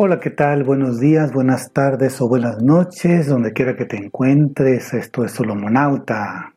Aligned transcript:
Hola, 0.00 0.20
¿qué 0.20 0.30
tal? 0.30 0.62
Buenos 0.62 1.00
días, 1.00 1.32
buenas 1.32 1.72
tardes 1.72 2.20
o 2.20 2.28
buenas 2.28 2.62
noches, 2.62 3.26
donde 3.26 3.52
quiera 3.52 3.74
que 3.74 3.84
te 3.84 3.96
encuentres. 3.96 4.94
Esto 4.94 5.24
es 5.24 5.32
Solomonauta. 5.32 6.54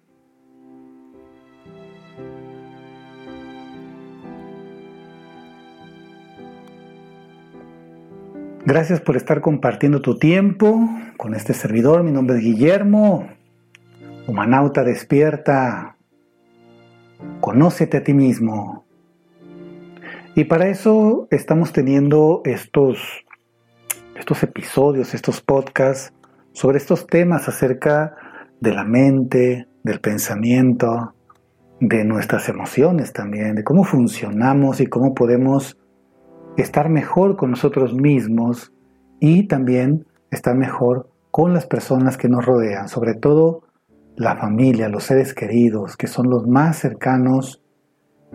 Gracias 8.64 9.02
por 9.02 9.16
estar 9.18 9.42
compartiendo 9.42 10.04
tu 10.04 10.20
tiempo 10.20 10.80
con 11.18 11.34
este 11.34 11.56
servidor. 11.56 12.04
Mi 12.04 12.12
nombre 12.12 12.38
es 12.38 12.44
Guillermo. 12.44 13.28
Humanauta 14.28 14.84
despierta. 14.84 15.98
Conócete 17.40 17.98
a 17.98 18.04
ti 18.04 18.14
mismo. 18.14 18.86
Y 20.36 20.44
para 20.44 20.68
eso 20.68 21.28
estamos 21.32 21.74
teniendo 21.74 22.44
estos, 22.46 23.26
estos 24.32 24.44
episodios, 24.44 25.14
estos 25.14 25.42
podcasts 25.42 26.14
sobre 26.54 26.78
estos 26.78 27.06
temas 27.06 27.50
acerca 27.50 28.16
de 28.62 28.74
la 28.74 28.86
mente, 28.86 29.68
del 29.84 30.00
pensamiento, 30.00 31.16
de 31.82 32.06
nuestras 32.06 32.48
emociones 32.48 33.12
también, 33.12 33.56
de 33.56 33.66
cómo 33.66 33.84
funcionamos 33.84 34.80
y 34.80 34.86
cómo 34.86 35.14
podemos 35.14 35.78
estar 36.56 36.90
mejor 36.90 37.36
con 37.36 37.52
nosotros 37.52 37.94
mismos 37.94 38.72
y 39.20 39.48
también 39.48 40.06
estar 40.30 40.56
mejor 40.56 41.10
con 41.30 41.54
las 41.54 41.66
personas 41.66 42.16
que 42.16 42.30
nos 42.30 42.46
rodean, 42.46 42.88
sobre 42.88 43.16
todo 43.16 43.64
la 44.16 44.38
familia, 44.38 44.88
los 44.88 45.04
seres 45.04 45.34
queridos, 45.34 45.98
que 45.98 46.08
son 46.08 46.30
los 46.30 46.48
más 46.48 46.78
cercanos 46.78 47.62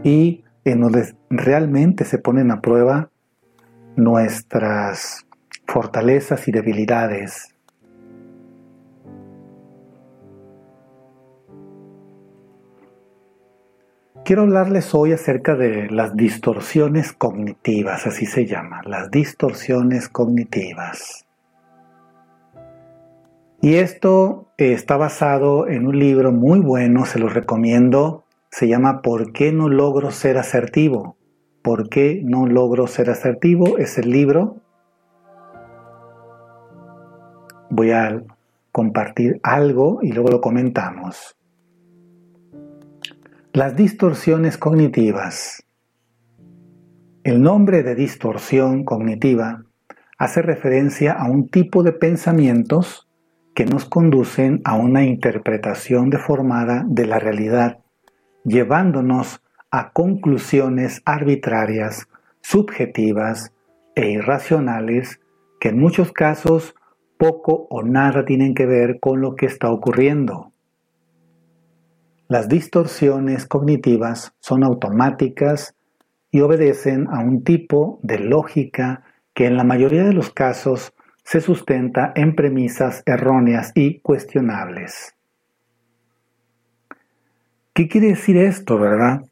y 0.03 0.45
en 0.67 0.83
donde 0.83 1.15
realmente 1.31 2.05
se 2.05 2.19
ponen 2.19 2.51
a 2.51 2.61
prueba 2.61 3.09
nuestras 3.97 5.26
fortalezas 5.67 6.49
y 6.49 6.53
debilidades. 6.53 7.57
Quiero 14.25 14.43
hablarles 14.43 14.93
hoy 14.93 15.13
acerca 15.13 15.55
de 15.55 15.89
las 15.89 16.17
distorsiones 16.17 17.13
cognitivas, 17.13 18.09
así 18.09 18.27
se 18.27 18.45
llama, 18.45 18.83
las 18.85 19.11
distorsiones 19.13 20.09
cognitivas. 20.09 21.27
Y 23.63 23.77
esto 23.77 24.49
está 24.59 24.97
basado 24.97 25.69
en 25.69 25.87
un 25.87 25.99
libro 25.99 26.33
muy 26.33 26.59
bueno, 26.59 27.07
se 27.07 27.21
lo 27.21 27.29
recomiendo, 27.29 28.25
se 28.51 28.67
llama 28.67 29.01
¿Por 29.01 29.33
qué 29.33 29.53
no 29.53 29.69
logro 29.69 30.11
ser 30.11 30.39
asertivo? 30.39 31.17
¿Por 31.63 31.89
qué 31.89 32.21
no 32.25 32.47
logro 32.47 32.87
ser 32.87 33.11
asertivo? 33.11 33.79
Es 33.79 33.97
el 33.99 34.11
libro. 34.11 34.57
Voy 37.71 37.91
a 37.91 38.23
compartir 38.73 39.41
algo 39.43 40.01
y 40.03 40.13
luego 40.13 40.31
lo 40.31 40.41
comentamos. 40.41 41.37
Las 43.53 43.75
distorsiones 43.75 44.59
cognitivas. 44.59 45.65
El 47.25 47.43
nombre 47.43 47.83
de 47.83 47.95
distorsión 47.95 48.85
cognitiva 48.85 49.65
hace 50.19 50.43
referencia 50.43 51.13
a 51.13 51.29
un 51.29 51.49
tipo 51.49 51.83
de 51.83 51.93
pensamientos 51.93 53.09
que 53.55 53.65
nos 53.65 53.87
conducen 53.87 54.61
a 54.65 54.77
una 54.77 55.05
interpretación 55.05 56.11
deformada 56.11 56.85
de 56.87 57.07
la 57.07 57.19
realidad, 57.19 57.79
llevándonos 58.45 59.43
a 59.71 59.93
conclusiones 59.93 61.03
arbitrarias, 61.05 62.09
subjetivas 62.43 63.53
e 63.95 64.11
irracionales 64.11 65.21
que 65.59 65.71
en 65.71 65.79
muchos 65.79 66.13
casos 66.13 66.75
poco 67.19 67.67
o 67.71 67.83
nada 67.83 68.25
tienen 68.25 68.55
que 68.55 68.67
ver 68.67 68.99
con 69.01 69.21
lo 69.21 69.35
que 69.35 69.47
está 69.47 69.71
ocurriendo. 69.71 70.53
Las 72.29 72.49
distorsiones 72.49 73.47
cognitivas 73.47 74.35
son 74.41 74.65
automáticas 74.65 75.75
y 76.31 76.41
obedecen 76.41 77.07
a 77.09 77.21
un 77.21 77.45
tipo 77.45 78.01
de 78.03 78.19
lógica 78.19 79.05
que 79.33 79.47
en 79.47 79.57
la 79.57 79.65
mayoría 79.65 80.03
de 80.03 80.13
los 80.13 80.31
casos 80.31 80.93
se 81.23 81.41
sustenta 81.41 82.13
en 82.15 82.35
premisas 82.35 83.03
erróneas 83.07 83.73
y 83.75 84.01
cuestionables. 84.01 85.15
¿Qué 87.75 87.89
quiere 87.89 88.09
decir 88.09 88.37
esto, 88.39 88.79
verdad? 88.79 89.23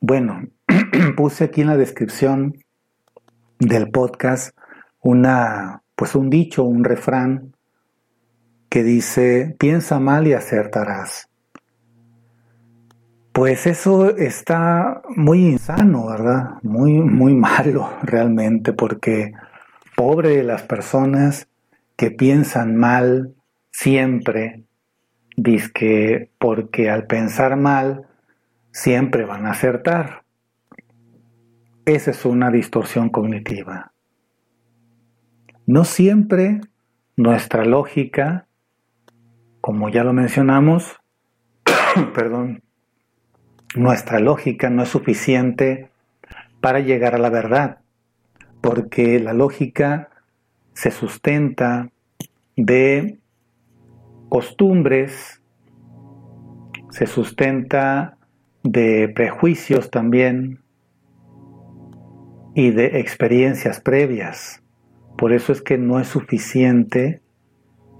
Bueno, 0.00 0.42
puse 1.16 1.44
aquí 1.44 1.62
en 1.62 1.66
la 1.66 1.76
descripción 1.76 2.54
del 3.58 3.90
podcast 3.90 4.56
una 5.00 5.81
pues 6.02 6.16
un 6.16 6.30
dicho, 6.30 6.64
un 6.64 6.82
refrán 6.82 7.54
que 8.68 8.82
dice, 8.82 9.54
piensa 9.56 10.00
mal 10.00 10.26
y 10.26 10.32
acertarás. 10.32 11.28
Pues 13.30 13.68
eso 13.68 14.10
está 14.16 15.00
muy 15.14 15.46
insano, 15.46 16.08
¿verdad? 16.08 16.54
Muy, 16.62 16.94
muy 16.94 17.34
malo 17.34 17.88
realmente, 18.02 18.72
porque 18.72 19.32
pobre 19.94 20.38
de 20.38 20.42
las 20.42 20.62
personas 20.64 21.46
que 21.94 22.10
piensan 22.10 22.74
mal 22.74 23.36
siempre, 23.70 24.64
que 25.72 26.32
porque 26.36 26.90
al 26.90 27.06
pensar 27.06 27.56
mal 27.56 28.08
siempre 28.72 29.24
van 29.24 29.46
a 29.46 29.52
acertar. 29.52 30.24
Esa 31.84 32.10
es 32.10 32.24
una 32.24 32.50
distorsión 32.50 33.08
cognitiva. 33.08 33.91
No 35.72 35.86
siempre 35.86 36.60
nuestra 37.16 37.64
lógica, 37.64 38.46
como 39.62 39.88
ya 39.88 40.04
lo 40.04 40.12
mencionamos, 40.12 41.00
perdón, 42.14 42.62
nuestra 43.74 44.20
lógica 44.20 44.68
no 44.68 44.82
es 44.82 44.90
suficiente 44.90 45.88
para 46.60 46.80
llegar 46.80 47.14
a 47.14 47.18
la 47.18 47.30
verdad, 47.30 47.78
porque 48.60 49.18
la 49.18 49.32
lógica 49.32 50.10
se 50.74 50.90
sustenta 50.90 51.88
de 52.54 53.18
costumbres, 54.28 55.40
se 56.90 57.06
sustenta 57.06 58.18
de 58.62 59.08
prejuicios 59.08 59.90
también 59.90 60.60
y 62.54 62.72
de 62.72 63.00
experiencias 63.00 63.80
previas. 63.80 64.61
Por 65.16 65.32
eso 65.32 65.52
es 65.52 65.62
que 65.62 65.78
no 65.78 66.00
es 66.00 66.08
suficiente 66.08 67.22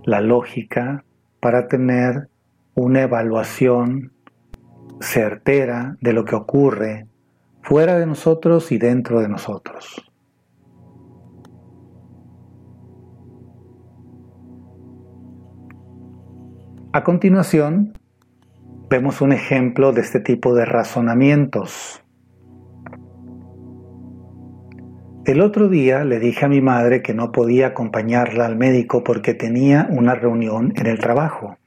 la 0.04 0.20
lógica 0.20 1.04
para 1.40 1.68
tener 1.68 2.28
una 2.74 3.02
evaluación 3.02 4.12
certera 5.00 5.96
de 6.00 6.12
lo 6.12 6.24
que 6.24 6.34
ocurre 6.34 7.06
fuera 7.62 7.98
de 7.98 8.06
nosotros 8.06 8.72
y 8.72 8.78
dentro 8.78 9.20
de 9.20 9.28
nosotros. 9.28 10.08
A 16.94 17.04
continuación, 17.04 17.98
vemos 18.90 19.22
un 19.22 19.32
ejemplo 19.32 19.92
de 19.92 20.02
este 20.02 20.20
tipo 20.20 20.54
de 20.54 20.66
razonamientos. 20.66 22.01
El 25.24 25.40
otro 25.40 25.68
día 25.68 26.04
le 26.04 26.18
dije 26.18 26.46
a 26.46 26.48
mi 26.48 26.60
madre 26.60 27.00
que 27.00 27.14
no 27.14 27.30
podía 27.30 27.68
acompañarla 27.68 28.44
al 28.44 28.56
médico 28.56 29.04
porque 29.04 29.34
tenía 29.34 29.86
una 29.88 30.16
reunión 30.16 30.72
en 30.74 30.86
el 30.86 30.98
trabajo. 30.98 31.58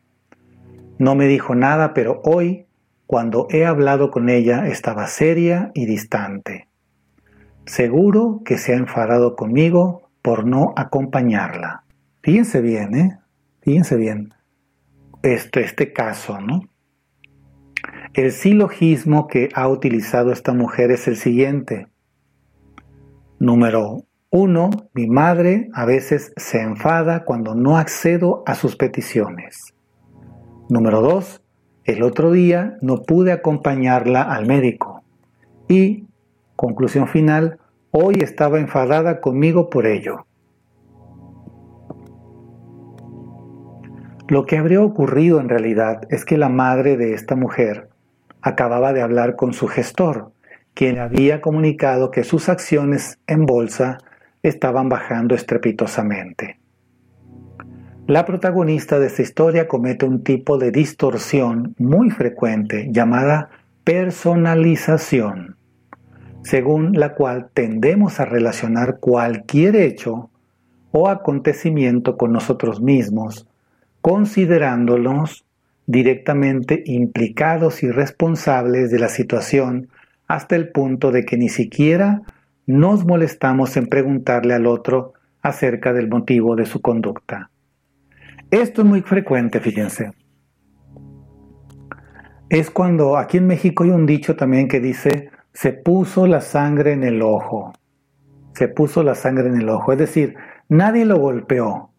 No 1.00 1.16
me 1.16 1.28
dijo 1.28 1.56
nada, 1.56 1.94
pero 1.94 2.22
hoy 2.26 2.66
cuando 3.08 3.48
he 3.50 3.66
hablado 3.66 4.12
con 4.12 4.28
ella 4.28 4.68
estaba 4.68 5.08
seria 5.08 5.72
y 5.74 5.86
distante. 5.86 6.68
Seguro 7.66 8.42
que 8.44 8.58
se 8.58 8.74
ha 8.74 8.78
enfadado 8.78 9.38
conmigo 9.38 10.10
por 10.22 10.46
no 10.46 10.74
acompañarla. 10.76 11.86
Fíjense 12.24 12.60
bien, 12.60 12.94
¿eh? 12.94 13.20
Fíjense 13.62 13.96
bien. 13.96 14.34
Este, 15.24 15.62
este 15.62 15.94
caso, 15.94 16.42
¿no? 16.42 16.62
El 18.14 18.34
silogismo 18.34 19.28
que 19.28 19.48
ha 19.54 19.70
utilizado 19.70 20.34
esta 20.34 20.54
mujer 20.54 20.92
es 20.92 21.08
el 21.08 21.16
siguiente. 21.16 21.88
Número 23.40 24.04
uno, 24.30 24.70
mi 24.94 25.08
madre 25.08 25.70
a 25.74 25.86
veces 25.86 26.34
se 26.38 26.62
enfada 26.62 27.26
cuando 27.26 27.54
no 27.54 27.78
accedo 27.78 28.44
a 28.46 28.56
sus 28.56 28.76
peticiones. 28.76 29.74
Número 30.70 31.02
dos, 31.02 31.42
el 31.84 32.02
otro 32.02 32.32
día 32.32 32.78
no 32.82 33.04
pude 33.04 33.32
acompañarla 33.32 34.22
al 34.22 34.46
médico 34.46 35.04
y, 35.68 36.08
conclusión 36.56 37.08
final, 37.08 37.60
hoy 37.92 38.16
estaba 38.22 38.60
enfadada 38.60 39.20
conmigo 39.20 39.70
por 39.70 39.86
ello. 39.86 40.26
Lo 44.28 44.46
que 44.46 44.58
habría 44.58 44.82
ocurrido 44.82 45.40
en 45.40 45.50
realidad 45.50 46.02
es 46.10 46.26
que 46.26 46.38
la 46.38 46.50
madre 46.50 46.98
de 46.98 47.14
esta 47.14 47.36
mujer 47.36 47.90
acababa 48.42 48.94
de 48.94 49.02
hablar 49.02 49.36
con 49.36 49.54
su 49.54 49.68
gestor, 49.68 50.32
quien 50.76 51.00
había 51.00 51.42
comunicado 51.42 52.12
que 52.12 52.24
sus 52.24 52.50
acciones 52.50 53.18
en 53.26 53.46
bolsa 53.46 53.98
estaban 54.44 54.90
bajando 54.90 55.34
estrepitosamente. 55.34 56.60
La 58.08 58.26
protagonista 58.26 59.00
de 59.00 59.08
esta 59.08 59.24
historia 59.24 59.68
comete 59.68 60.06
un 60.06 60.24
tipo 60.24 60.60
de 60.60 60.70
distorsión 60.70 61.74
muy 61.80 62.12
frecuente 62.12 62.90
llamada 62.92 63.50
personalización, 63.84 65.56
según 66.44 66.92
la 66.92 67.16
cual 67.16 67.50
tendemos 67.54 68.20
a 68.20 68.26
relacionar 68.26 69.00
cualquier 69.00 69.76
hecho 69.76 70.30
o 70.92 71.10
acontecimiento 71.10 72.16
con 72.16 72.32
nosotros 72.32 72.82
mismos, 72.82 73.48
considerándolos 74.02 75.46
directamente 75.88 76.84
implicados 76.86 77.82
y 77.82 77.90
responsables 77.90 78.92
de 78.92 79.00
la 79.00 79.10
situación 79.10 79.90
hasta 80.28 80.56
el 80.56 80.70
punto 80.70 81.12
de 81.12 81.26
que 81.26 81.38
ni 81.38 81.50
siquiera 81.50 82.22
nos 82.66 83.06
molestamos 83.06 83.78
en 83.78 83.88
preguntarle 83.88 84.54
al 84.54 84.66
otro 84.66 85.14
acerca 85.42 85.94
del 85.94 86.10
motivo 86.10 86.56
de 86.56 86.66
su 86.66 86.82
conducta. 86.82 87.52
Esto 88.52 88.82
es 88.82 88.88
muy 88.88 89.02
frecuente, 89.02 89.60
fíjense. 89.60 90.12
Es 92.50 92.70
cuando 92.70 93.18
aquí 93.18 93.38
en 93.38 93.48
México 93.48 93.84
hay 93.84 93.92
un 93.92 94.06
dicho 94.06 94.36
también 94.36 94.68
que 94.68 94.80
dice, 94.80 95.30
se 95.54 95.74
puso 95.74 96.28
la 96.28 96.42
sangre 96.42 96.94
en 96.94 97.04
el 97.04 97.22
ojo. 97.22 97.74
Se 98.54 98.68
puso 98.68 99.04
la 99.04 99.16
sangre 99.16 99.48
en 99.48 99.58
el 99.58 99.70
ojo. 99.70 99.92
Es 99.92 100.00
decir, 100.00 100.36
nadie 100.70 101.06
lo 101.06 101.18
golpeó. 101.18 101.92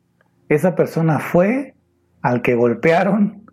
Esa 0.49 0.75
persona 0.75 1.19
fue 1.19 1.75
al 2.23 2.43
que 2.43 2.55
golpearon 2.55 3.46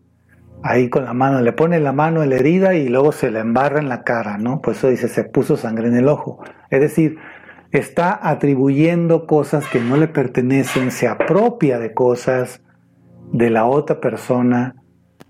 ahí 0.64 0.90
con 0.90 1.04
la 1.04 1.14
mano, 1.14 1.42
le 1.42 1.52
pone 1.52 1.80
la 1.80 1.92
mano 1.92 2.24
en 2.24 2.30
la 2.30 2.38
herida 2.38 2.74
y 2.74 2.88
luego 2.88 3.12
se 3.12 3.30
la 3.30 3.42
embarra 3.42 3.80
en 3.80 3.90
la 3.90 4.04
cara, 4.04 4.38
¿no? 4.38 4.62
Por 4.62 4.74
eso 4.74 4.88
dice, 4.88 5.10
se 5.10 5.26
puso 5.26 5.58
sangre 5.58 5.90
en 5.90 5.96
el 5.96 6.08
ojo. 6.08 6.42
Es 6.70 6.80
decir, 6.80 7.18
está 7.72 8.18
atribuyendo 8.28 9.28
cosas 9.28 9.68
que 9.68 9.82
no 9.82 9.98
le 9.98 10.08
pertenecen, 10.08 10.92
se 10.92 11.08
apropia 11.08 11.80
de 11.80 11.94
cosas 11.94 12.62
de 13.34 13.50
la 13.50 13.66
otra 13.66 14.00
persona, 14.00 14.76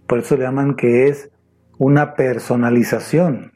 por 0.07 0.19
eso 0.19 0.37
le 0.37 0.43
llaman 0.43 0.75
que 0.75 1.07
es 1.07 1.31
una 1.79 2.13
personalización. 2.13 3.53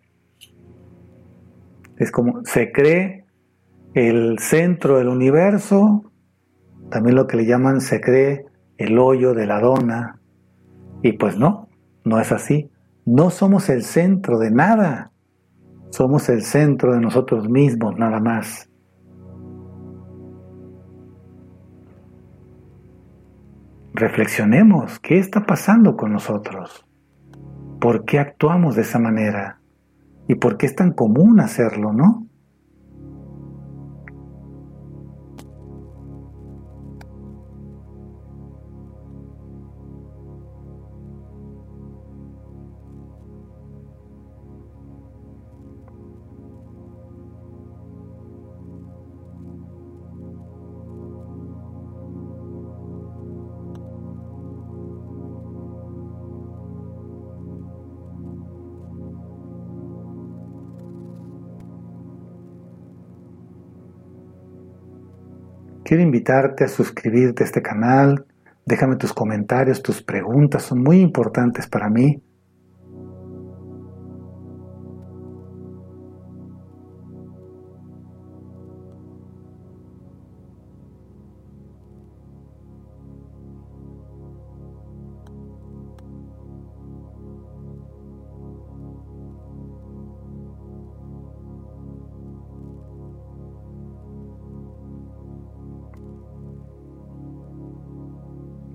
Es 1.97 2.11
como 2.11 2.43
se 2.43 2.71
cree 2.71 3.25
el 3.93 4.39
centro 4.39 4.97
del 4.97 5.09
universo, 5.09 6.11
también 6.89 7.15
lo 7.15 7.27
que 7.27 7.37
le 7.37 7.45
llaman 7.45 7.81
se 7.81 8.01
cree 8.01 8.45
el 8.77 8.97
hoyo 8.97 9.33
de 9.33 9.45
la 9.45 9.59
dona, 9.59 10.19
y 11.01 11.13
pues 11.13 11.37
no, 11.37 11.66
no 12.07 12.19
es 12.19 12.31
así. 12.31 12.71
No 13.05 13.29
somos 13.29 13.69
el 13.69 13.83
centro 13.83 14.39
de 14.39 14.51
nada. 14.51 15.11
Somos 15.91 16.29
el 16.29 16.41
centro 16.41 16.93
de 16.93 16.99
nosotros 16.99 17.49
mismos, 17.49 17.97
nada 17.97 18.19
más. 18.19 18.69
Reflexionemos, 23.93 24.99
¿qué 24.99 25.17
está 25.17 25.45
pasando 25.45 25.97
con 25.97 26.13
nosotros? 26.13 26.85
¿Por 27.79 28.05
qué 28.05 28.19
actuamos 28.19 28.75
de 28.75 28.83
esa 28.83 28.99
manera? 28.99 29.59
¿Y 30.27 30.35
por 30.35 30.57
qué 30.57 30.67
es 30.67 30.75
tan 30.75 30.91
común 30.91 31.39
hacerlo, 31.39 31.93
no? 31.93 32.27
Quiero 65.87 66.03
invitarte 66.03 66.65
a 66.65 66.67
suscribirte 66.67 67.43
a 67.43 67.45
este 67.45 67.61
canal. 67.61 68.25
Déjame 68.65 68.97
tus 68.97 69.13
comentarios, 69.13 69.81
tus 69.81 70.01
preguntas, 70.01 70.63
son 70.63 70.83
muy 70.83 70.99
importantes 70.99 71.65
para 71.65 71.89
mí. 71.89 72.21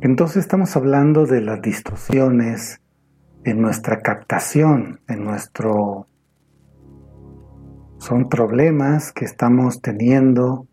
Entonces 0.03 0.39
estamos 0.39 0.75
hablando 0.75 1.27
de 1.27 1.41
las 1.41 1.63
distorsiones 1.63 2.81
en 3.45 3.63
nuestra 3.63 4.01
captación, 4.01 4.99
en 5.07 5.23
nuestro... 5.23 6.09
Son 7.99 8.29
problemas 8.29 9.13
que 9.13 9.25
estamos 9.25 9.81
teniendo 9.81 10.67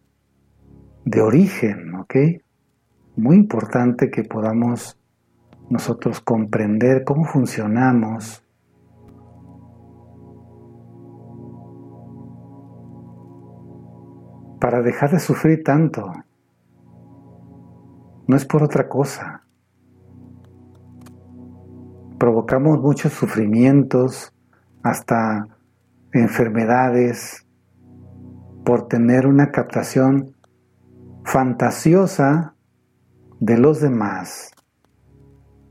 de 1.06 1.22
origen, 1.22 1.94
¿ok? 1.94 2.16
Muy 3.18 3.36
importante 3.36 4.10
que 4.10 4.24
podamos 4.24 4.98
nosotros 5.70 6.22
comprender 6.22 7.04
cómo 7.04 7.26
funcionamos. 7.26 8.44
Para 14.60 14.82
dejar 14.82 15.12
de 15.12 15.20
sufrir 15.20 15.62
tanto 15.64 16.12
no 18.30 18.36
es 18.38 18.46
por 18.46 18.62
otra 18.62 18.88
cosa. 18.88 19.44
Provocamos 22.20 22.80
muchos 22.80 23.12
sufrimientos, 23.12 24.32
hasta 24.84 25.48
enfermedades, 26.14 27.48
por 28.64 28.88
tener 28.88 29.26
una 29.26 29.50
captación 29.50 30.36
fantasiosa 31.26 32.54
de 33.40 33.58
los 33.58 33.82
demás, 33.82 34.52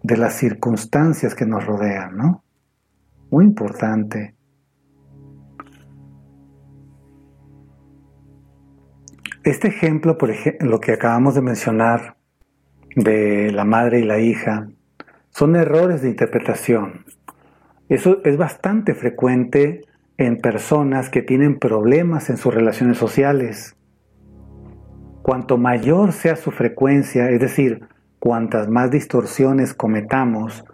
de 0.02 0.16
las 0.16 0.34
circunstancias 0.34 1.36
que 1.36 1.46
nos 1.46 1.64
rodean, 1.64 2.16
¿no? 2.16 2.42
Muy 3.30 3.44
importante. 3.44 4.34
Este 9.44 9.68
ejemplo, 9.68 10.18
por 10.18 10.30
ejemplo, 10.32 10.68
lo 10.68 10.80
que 10.80 10.94
acabamos 10.94 11.36
de 11.36 11.42
mencionar, 11.42 12.17
de 12.96 13.50
la 13.52 13.64
madre 13.64 14.00
y 14.00 14.04
la 14.04 14.18
hija 14.18 14.68
son 15.30 15.56
errores 15.56 16.02
de 16.02 16.08
interpretación. 16.08 17.04
Eso 17.88 18.20
es 18.24 18.36
bastante 18.36 18.94
frecuente 18.94 19.82
en 20.16 20.36
personas 20.36 21.10
que 21.10 21.22
tienen 21.22 21.58
problemas 21.58 22.28
en 22.28 22.36
sus 22.36 22.52
relaciones 22.52 22.98
sociales. 22.98 23.76
Cuanto 25.22 25.58
mayor 25.58 26.12
sea 26.12 26.36
su 26.36 26.50
frecuencia, 26.50 27.30
es 27.30 27.40
decir, 27.40 27.86
cuantas 28.18 28.68
más 28.68 28.90
distorsiones 28.90 29.74
cometamos, 29.74 30.64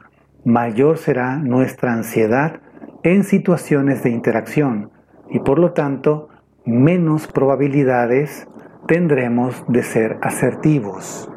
mayor 0.45 0.99
será 0.99 1.37
nuestra 1.37 1.93
ansiedad 1.93 2.61
en 3.03 3.25
situaciones 3.25 4.03
de 4.03 4.11
interacción 4.11 4.91
y 5.29 5.41
por 5.41 5.59
lo 5.59 5.73
tanto 5.73 6.29
menos 6.65 7.27
probabilidades 7.27 8.49
tendremos 8.87 9.63
de 9.69 9.83
ser 9.83 10.19
asertivos. 10.23 11.29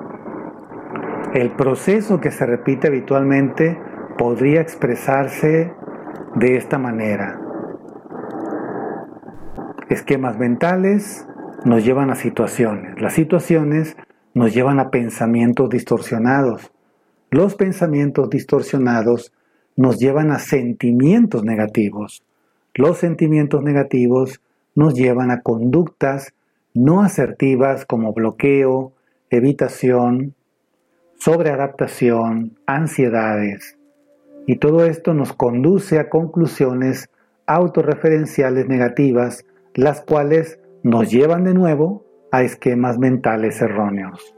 El 1.34 1.52
proceso 1.52 2.22
que 2.22 2.32
se 2.32 2.46
repite 2.46 2.88
habitualmente 2.88 3.78
podría 4.18 4.62
expresarse 4.62 5.74
de 6.36 6.56
esta 6.56 6.78
manera. 6.78 7.40
Esquemas 9.90 10.38
mentales 10.38 11.28
nos 11.66 11.84
llevan 11.84 12.10
a 12.10 12.16
situaciones. 12.16 13.02
Las 13.02 13.14
situaciones 13.14 13.98
nos 14.34 14.54
llevan 14.54 14.80
a 14.80 14.90
pensamientos 14.90 15.70
distorsionados. 15.70 16.72
Los 17.30 17.56
pensamientos 17.56 18.30
distorsionados 18.30 19.34
nos 19.76 20.00
llevan 20.00 20.32
a 20.32 20.40
sentimientos 20.40 21.44
negativos. 21.44 22.24
Los 22.74 23.00
sentimientos 23.00 23.64
negativos 23.64 24.42
nos 24.76 24.94
llevan 24.94 25.32
a 25.32 25.42
conductas 25.42 26.34
no 26.74 27.02
asertivas 27.02 27.86
como 27.86 28.14
bloqueo, 28.14 28.94
evitación, 29.30 30.36
sobreadaptación, 31.28 32.58
ansiedades. 32.66 33.78
Y 34.46 34.60
todo 34.60 34.86
esto 34.86 35.14
nos 35.14 35.34
conduce 35.34 36.00
a 36.00 36.08
conclusiones 36.08 37.10
autorreferenciales 37.46 38.70
negativas, 38.70 39.46
las 39.74 40.00
cuales 40.00 40.58
nos 40.84 41.12
llevan 41.12 41.44
de 41.44 41.54
nuevo 41.54 42.06
a 42.32 42.44
esquemas 42.44 42.98
mentales 42.98 43.62
erróneos. 43.62 44.38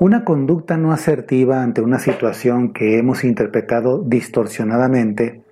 Una 0.00 0.24
conducta 0.24 0.78
no 0.78 0.90
asertiva 0.92 1.62
ante 1.62 1.82
una 1.82 1.98
situación 1.98 2.72
que 2.72 2.96
hemos 2.96 3.24
interpretado 3.24 3.98
distorsionadamente 3.98 5.42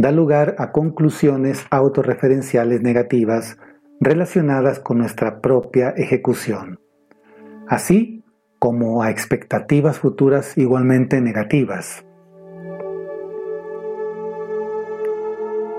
da 0.00 0.12
lugar 0.12 0.54
a 0.58 0.72
conclusiones 0.72 1.66
autorreferenciales 1.70 2.80
negativas 2.80 3.58
relacionadas 4.00 4.80
con 4.80 4.98
nuestra 4.98 5.40
propia 5.40 5.90
ejecución, 5.90 6.80
así 7.68 8.24
como 8.58 9.02
a 9.02 9.10
expectativas 9.10 9.98
futuras 9.98 10.56
igualmente 10.56 11.20
negativas. 11.20 12.04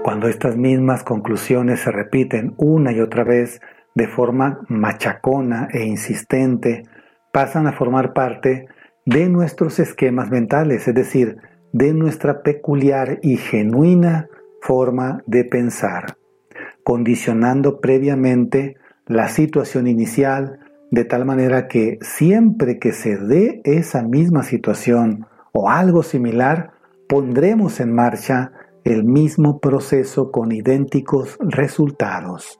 Cuando 0.03 0.27
estas 0.27 0.55
mismas 0.55 1.03
conclusiones 1.03 1.79
se 1.79 1.91
repiten 1.91 2.53
una 2.57 2.91
y 2.91 2.99
otra 2.99 3.23
vez 3.23 3.61
de 3.95 4.07
forma 4.07 4.61
machacona 4.67 5.67
e 5.71 5.83
insistente, 5.83 6.83
pasan 7.31 7.67
a 7.67 7.73
formar 7.73 8.13
parte 8.13 8.67
de 9.05 9.29
nuestros 9.29 9.79
esquemas 9.79 10.29
mentales, 10.29 10.87
es 10.87 10.95
decir, 10.95 11.37
de 11.73 11.93
nuestra 11.93 12.43
peculiar 12.43 13.19
y 13.21 13.37
genuina 13.37 14.27
forma 14.61 15.23
de 15.25 15.43
pensar, 15.45 16.17
condicionando 16.83 17.79
previamente 17.79 18.77
la 19.07 19.29
situación 19.29 19.87
inicial 19.87 20.59
de 20.91 21.05
tal 21.05 21.25
manera 21.25 21.67
que 21.67 21.97
siempre 22.01 22.77
que 22.77 22.91
se 22.91 23.17
dé 23.17 23.61
esa 23.63 24.03
misma 24.03 24.43
situación 24.43 25.25
o 25.53 25.69
algo 25.69 26.03
similar, 26.03 26.71
pondremos 27.07 27.79
en 27.79 27.93
marcha 27.93 28.51
el 28.83 29.03
mismo 29.03 29.59
proceso 29.59 30.31
con 30.31 30.51
idénticos 30.51 31.37
resultados. 31.39 32.59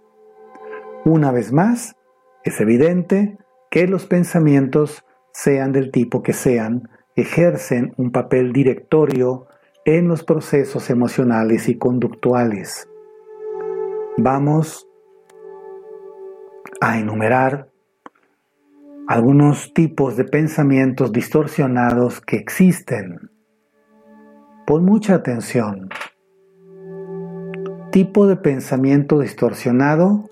Una 1.04 1.32
vez 1.32 1.52
más, 1.52 1.96
es 2.44 2.60
evidente 2.62 3.38
que 3.70 3.88
los 3.88 4.06
pensamientos, 4.06 5.04
sean 5.34 5.72
del 5.72 5.92
tipo 5.92 6.22
que 6.24 6.34
sean, 6.34 6.90
ejercen 7.22 7.94
un 7.98 8.12
papel 8.12 8.54
directorio 8.54 9.48
en 9.86 10.08
los 10.08 10.24
procesos 10.24 10.90
emocionales 10.90 11.68
y 11.70 11.78
conductuales. 11.78 12.88
Vamos 14.18 14.88
a 16.80 17.00
enumerar 17.00 17.70
algunos 19.08 19.74
tipos 19.74 20.16
de 20.16 20.24
pensamientos 20.24 21.12
distorsionados 21.12 22.22
que 22.22 22.38
existen. 22.38 23.32
Pon 24.66 24.86
mucha 24.86 25.16
atención. 25.16 25.90
Tipo 27.92 28.28
de 28.28 28.38
pensamiento 28.38 29.20
distorsionado 29.20 30.30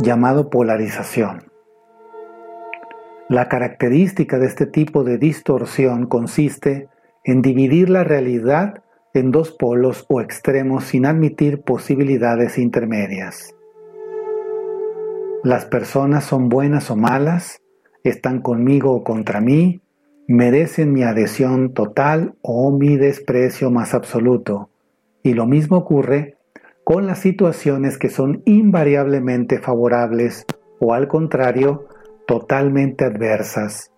llamado 0.00 0.50
polarización. 0.50 1.53
La 3.34 3.48
característica 3.48 4.38
de 4.38 4.46
este 4.46 4.64
tipo 4.64 5.02
de 5.02 5.18
distorsión 5.18 6.06
consiste 6.06 6.86
en 7.24 7.42
dividir 7.42 7.90
la 7.90 8.04
realidad 8.04 8.84
en 9.12 9.32
dos 9.32 9.50
polos 9.50 10.06
o 10.08 10.20
extremos 10.20 10.84
sin 10.84 11.04
admitir 11.04 11.62
posibilidades 11.62 12.58
intermedias. 12.58 13.52
Las 15.42 15.64
personas 15.64 16.22
son 16.22 16.48
buenas 16.48 16.92
o 16.92 16.96
malas, 16.96 17.60
están 18.04 18.40
conmigo 18.40 18.92
o 18.92 19.02
contra 19.02 19.40
mí, 19.40 19.80
merecen 20.28 20.92
mi 20.92 21.02
adhesión 21.02 21.74
total 21.74 22.36
o 22.40 22.70
mi 22.70 22.96
desprecio 22.96 23.68
más 23.68 23.94
absoluto. 23.94 24.70
Y 25.24 25.34
lo 25.34 25.46
mismo 25.46 25.78
ocurre 25.78 26.36
con 26.84 27.08
las 27.08 27.18
situaciones 27.18 27.98
que 27.98 28.10
son 28.10 28.42
invariablemente 28.44 29.58
favorables 29.58 30.46
o 30.78 30.94
al 30.94 31.08
contrario, 31.08 31.88
totalmente 32.26 33.04
adversas. 33.04 33.92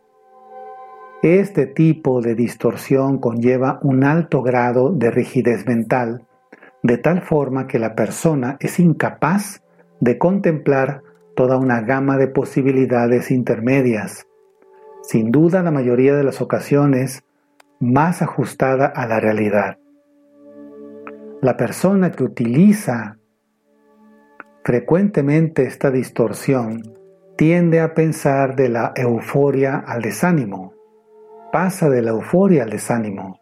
Este 1.23 1.67
tipo 1.67 2.21
de 2.21 2.35
distorsión 2.35 3.19
conlleva 3.19 3.81
un 3.83 4.05
alto 4.05 4.43
grado 4.43 4.91
de 4.91 5.11
rigidez 5.11 5.67
mental, 5.67 6.27
de 6.83 6.99
tal 6.99 7.23
forma 7.23 7.67
que 7.67 7.79
la 7.79 7.95
persona 7.95 8.57
es 8.61 8.79
incapaz 8.79 9.63
de 10.01 10.19
contemplar 10.19 11.03
toda 11.35 11.57
una 11.57 11.81
gama 11.81 12.17
de 12.17 12.29
posibilidades 12.29 13.31
intermedias, 13.31 14.27
sin 15.03 15.31
duda 15.31 15.63
la 15.63 15.71
mayoría 15.71 16.15
de 16.15 16.25
las 16.25 16.41
ocasiones 16.41 17.25
más 17.81 18.23
ajustada 18.23 18.87
a 18.87 19.07
la 19.07 19.21
realidad. 19.21 19.79
La 21.43 21.57
persona 21.57 22.11
que 22.11 22.25
utiliza 22.25 23.19
frecuentemente 24.65 25.65
esta 25.65 25.91
distorsión 25.91 26.96
tiende 27.37 27.81
a 27.81 27.93
pensar 27.93 28.57
de 28.57 28.71
la 28.71 28.93
euforia 28.97 29.77
al 29.87 30.01
desánimo, 30.01 30.73
pasa 31.53 31.91
de 31.91 32.01
la 32.01 32.11
euforia 32.11 32.63
al 32.63 32.71
desánimo, 32.71 33.41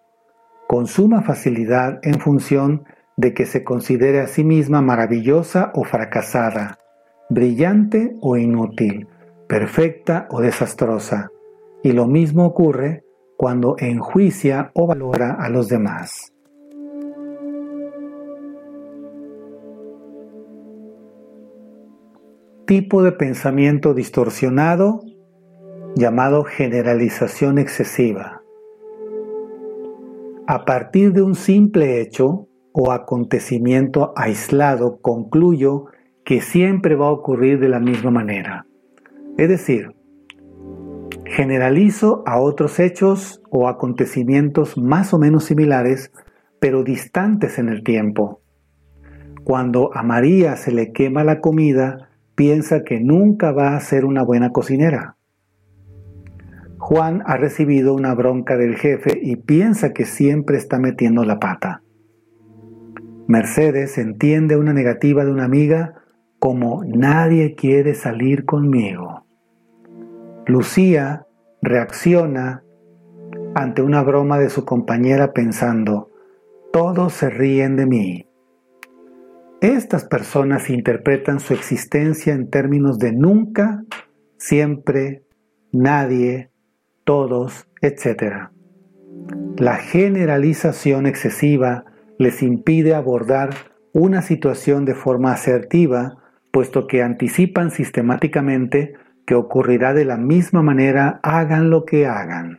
con 0.66 0.86
suma 0.86 1.22
facilidad 1.22 2.00
en 2.02 2.18
función 2.18 2.84
de 3.16 3.32
que 3.34 3.46
se 3.46 3.62
considere 3.62 4.20
a 4.20 4.26
sí 4.26 4.42
misma 4.42 4.82
maravillosa 4.82 5.70
o 5.74 5.84
fracasada, 5.84 6.78
brillante 7.30 8.16
o 8.20 8.36
inútil, 8.36 9.06
perfecta 9.48 10.26
o 10.30 10.40
desastrosa, 10.40 11.30
y 11.84 11.92
lo 11.92 12.06
mismo 12.06 12.46
ocurre 12.46 13.04
cuando 13.36 13.76
enjuicia 13.78 14.72
o 14.74 14.88
valora 14.88 15.36
a 15.38 15.48
los 15.48 15.68
demás. 15.68 16.33
Tipo 22.66 23.02
de 23.02 23.12
pensamiento 23.12 23.94
distorsionado 23.94 25.00
llamado 25.96 26.44
generalización 26.44 27.58
excesiva. 27.58 28.42
A 30.46 30.64
partir 30.64 31.12
de 31.12 31.22
un 31.22 31.34
simple 31.34 32.00
hecho 32.00 32.48
o 32.72 32.90
acontecimiento 32.90 34.12
aislado, 34.16 34.98
concluyo 35.00 35.86
que 36.24 36.40
siempre 36.40 36.96
va 36.96 37.06
a 37.06 37.12
ocurrir 37.12 37.60
de 37.60 37.68
la 37.68 37.80
misma 37.80 38.10
manera. 38.10 38.66
Es 39.36 39.48
decir, 39.48 39.94
generalizo 41.26 42.22
a 42.26 42.40
otros 42.40 42.80
hechos 42.80 43.42
o 43.50 43.68
acontecimientos 43.68 44.76
más 44.76 45.14
o 45.14 45.18
menos 45.18 45.44
similares, 45.44 46.12
pero 46.60 46.82
distantes 46.82 47.58
en 47.58 47.68
el 47.68 47.84
tiempo. 47.84 48.40
Cuando 49.44 49.90
a 49.94 50.02
María 50.02 50.56
se 50.56 50.72
le 50.72 50.92
quema 50.92 51.22
la 51.24 51.40
comida, 51.40 52.08
piensa 52.34 52.84
que 52.84 53.00
nunca 53.00 53.52
va 53.52 53.76
a 53.76 53.80
ser 53.80 54.04
una 54.04 54.22
buena 54.22 54.50
cocinera. 54.50 55.16
Juan 56.78 57.22
ha 57.26 57.36
recibido 57.36 57.94
una 57.94 58.14
bronca 58.14 58.56
del 58.56 58.76
jefe 58.76 59.18
y 59.22 59.36
piensa 59.36 59.92
que 59.92 60.04
siempre 60.04 60.58
está 60.58 60.78
metiendo 60.78 61.24
la 61.24 61.38
pata. 61.38 61.82
Mercedes 63.26 63.96
entiende 63.96 64.56
una 64.56 64.74
negativa 64.74 65.24
de 65.24 65.30
una 65.30 65.44
amiga 65.44 65.94
como 66.38 66.84
nadie 66.84 67.54
quiere 67.54 67.94
salir 67.94 68.44
conmigo. 68.44 69.24
Lucía 70.46 71.26
reacciona 71.62 72.64
ante 73.54 73.80
una 73.80 74.02
broma 74.02 74.38
de 74.38 74.50
su 74.50 74.66
compañera 74.66 75.32
pensando, 75.32 76.10
todos 76.70 77.14
se 77.14 77.30
ríen 77.30 77.76
de 77.76 77.86
mí. 77.86 78.28
Estas 79.64 80.04
personas 80.04 80.68
interpretan 80.68 81.40
su 81.40 81.54
existencia 81.54 82.34
en 82.34 82.50
términos 82.50 82.98
de 82.98 83.12
nunca, 83.12 83.82
siempre, 84.36 85.22
nadie, 85.72 86.50
todos, 87.04 87.66
etc. 87.80 88.50
La 89.56 89.76
generalización 89.76 91.06
excesiva 91.06 91.86
les 92.18 92.42
impide 92.42 92.94
abordar 92.94 93.54
una 93.94 94.20
situación 94.20 94.84
de 94.84 94.94
forma 94.94 95.32
asertiva, 95.32 96.18
puesto 96.52 96.86
que 96.86 97.02
anticipan 97.02 97.70
sistemáticamente 97.70 98.92
que 99.26 99.34
ocurrirá 99.34 99.94
de 99.94 100.04
la 100.04 100.18
misma 100.18 100.62
manera 100.62 101.20
hagan 101.22 101.70
lo 101.70 101.86
que 101.86 102.06
hagan. 102.06 102.58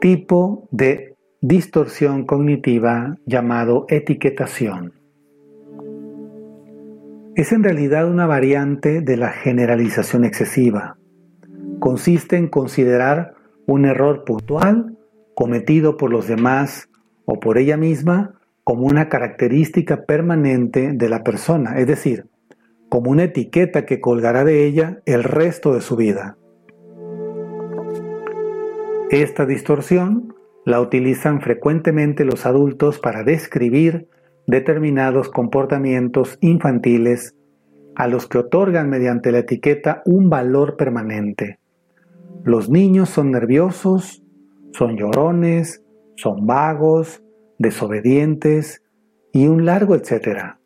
Tipo 0.00 0.68
de 0.70 1.16
distorsión 1.40 2.24
cognitiva 2.24 3.16
llamado 3.26 3.86
etiquetación. 3.88 4.92
Es 7.34 7.52
en 7.52 7.62
realidad 7.62 8.08
una 8.10 8.26
variante 8.26 9.00
de 9.00 9.16
la 9.16 9.30
generalización 9.30 10.24
excesiva. 10.24 10.98
Consiste 11.78 12.36
en 12.36 12.48
considerar 12.48 13.34
un 13.66 13.84
error 13.84 14.24
puntual 14.24 14.96
cometido 15.34 15.96
por 15.96 16.10
los 16.10 16.26
demás 16.26 16.88
o 17.24 17.38
por 17.38 17.58
ella 17.58 17.76
misma 17.76 18.34
como 18.64 18.86
una 18.86 19.08
característica 19.08 20.04
permanente 20.04 20.92
de 20.92 21.08
la 21.08 21.22
persona, 21.22 21.78
es 21.78 21.86
decir, 21.86 22.26
como 22.88 23.10
una 23.10 23.24
etiqueta 23.24 23.86
que 23.86 24.00
colgará 24.00 24.44
de 24.44 24.64
ella 24.64 25.00
el 25.06 25.22
resto 25.24 25.74
de 25.74 25.80
su 25.80 25.96
vida. 25.96 26.36
Esta 29.10 29.46
distorsión 29.46 30.34
la 30.66 30.82
utilizan 30.82 31.40
frecuentemente 31.40 32.26
los 32.26 32.44
adultos 32.44 32.98
para 32.98 33.24
describir 33.24 34.06
determinados 34.46 35.30
comportamientos 35.30 36.36
infantiles 36.42 37.34
a 37.96 38.06
los 38.06 38.26
que 38.26 38.36
otorgan 38.36 38.90
mediante 38.90 39.32
la 39.32 39.38
etiqueta 39.38 40.02
un 40.04 40.28
valor 40.28 40.76
permanente. 40.76 41.58
Los 42.44 42.68
niños 42.68 43.08
son 43.08 43.30
nerviosos, 43.30 44.22
son 44.72 44.98
llorones, 44.98 45.82
son 46.16 46.46
vagos, 46.46 47.22
desobedientes 47.58 48.82
y 49.32 49.46
un 49.46 49.64
largo 49.64 49.94
etcétera. 49.94 50.60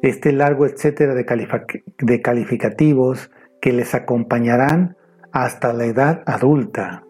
Este 0.00 0.32
largo 0.32 0.64
etcétera 0.64 1.14
de, 1.14 2.22
calificativos 2.22 3.30
que 3.60 3.72
les 3.72 3.94
acompañarán 3.94 4.96
hasta 5.34 5.72
la 5.72 5.86
edad 5.86 6.22
adulta. 6.26 7.02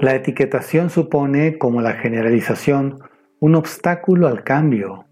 La 0.00 0.16
etiquetación 0.16 0.90
supone, 0.90 1.56
como 1.56 1.80
la 1.80 1.92
generalización, 1.92 2.98
un 3.38 3.54
obstáculo 3.54 4.26
al 4.26 4.42
cambio. 4.42 5.04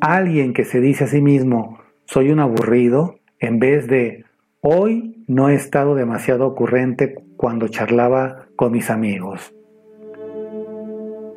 Alguien 0.00 0.54
que 0.54 0.64
se 0.64 0.80
dice 0.80 1.04
a 1.04 1.08
sí 1.08 1.20
mismo, 1.20 1.78
soy 2.06 2.30
un 2.30 2.40
aburrido, 2.40 3.16
en 3.38 3.58
vez 3.58 3.86
de, 3.86 4.24
hoy 4.62 5.22
no 5.28 5.50
he 5.50 5.54
estado 5.54 5.94
demasiado 5.94 6.46
ocurrente 6.46 7.22
cuando 7.36 7.68
charlaba 7.68 8.46
con 8.56 8.72
mis 8.72 8.88
amigos. 8.88 9.54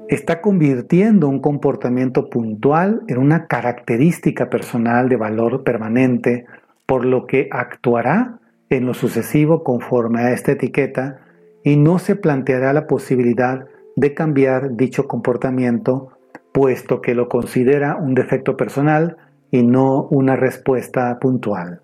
Está 0.08 0.40
convirtiendo 0.40 1.28
un 1.28 1.42
comportamiento 1.42 2.30
puntual 2.30 3.02
en 3.10 3.18
una 3.18 3.48
característica 3.48 4.50
personal 4.50 5.10
de 5.10 5.18
valor 5.18 5.66
permanente, 5.66 6.46
por 6.86 7.04
lo 7.04 7.28
que 7.28 7.50
actuará 7.52 8.40
en 8.78 8.86
lo 8.86 8.94
sucesivo 8.94 9.64
conforme 9.64 10.22
a 10.22 10.34
esta 10.34 10.54
etiqueta 10.54 11.20
y 11.64 11.78
no 11.78 12.00
se 12.00 12.16
planteará 12.16 12.74
la 12.74 12.88
posibilidad 12.88 13.66
de 13.96 14.14
cambiar 14.14 14.76
dicho 14.76 15.08
comportamiento, 15.08 16.10
puesto 16.52 17.02
que 17.02 17.16
lo 17.16 17.30
considera 17.30 17.96
un 17.96 18.16
defecto 18.16 18.58
personal 18.58 19.18
y 19.52 19.64
no 19.64 20.08
una 20.10 20.36
respuesta 20.36 21.18
puntual. 21.20 21.82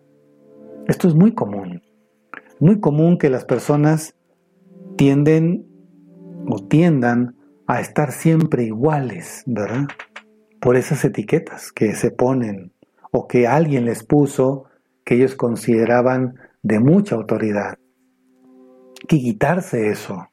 Esto 0.87 1.07
es 1.07 1.13
muy 1.13 1.33
común. 1.33 1.83
Muy 2.59 2.79
común 2.79 3.17
que 3.17 3.29
las 3.29 3.45
personas 3.45 4.15
tienden 4.97 5.65
o 6.47 6.67
tiendan 6.67 7.35
a 7.67 7.79
estar 7.79 8.11
siempre 8.11 8.63
iguales, 8.63 9.43
¿verdad? 9.45 9.87
Por 10.59 10.75
esas 10.75 11.05
etiquetas 11.05 11.71
que 11.71 11.93
se 11.93 12.09
ponen 12.11 12.73
o 13.11 13.27
que 13.27 13.47
alguien 13.47 13.85
les 13.85 14.03
puso 14.03 14.65
que 15.05 15.15
ellos 15.15 15.35
consideraban 15.35 16.35
de 16.63 16.79
mucha 16.79 17.15
autoridad. 17.15 17.77
que 19.07 19.17
quitarse 19.17 19.89
eso. 19.89 20.27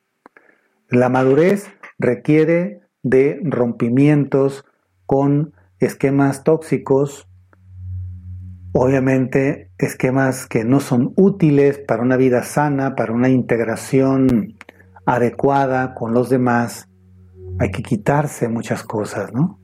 La 0.89 1.09
madurez 1.09 1.71
requiere 1.99 2.81
de 3.03 3.41
rompimientos 3.45 4.65
con 5.07 5.55
esquemas 5.79 6.43
tóxicos, 6.43 7.29
obviamente 8.73 9.71
esquemas 9.79 10.47
que 10.47 10.65
no 10.65 10.81
son 10.81 11.13
útiles 11.17 11.79
para 11.79 12.03
una 12.03 12.17
vida 12.17 12.43
sana, 12.43 12.97
para 12.97 13.13
una 13.13 13.29
integración 13.29 14.57
adecuada 15.07 15.95
con 15.95 16.13
los 16.13 16.29
demás. 16.29 16.89
Hay 17.59 17.71
que 17.71 17.83
quitarse 17.83 18.49
muchas 18.49 18.83
cosas, 18.83 19.33
¿no? 19.33 19.61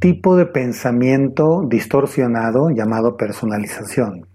Tipo 0.00 0.36
de 0.36 0.46
pensamiento 0.46 1.64
distorsionado 1.68 2.70
llamado 2.70 3.16
personalización. 3.16 4.28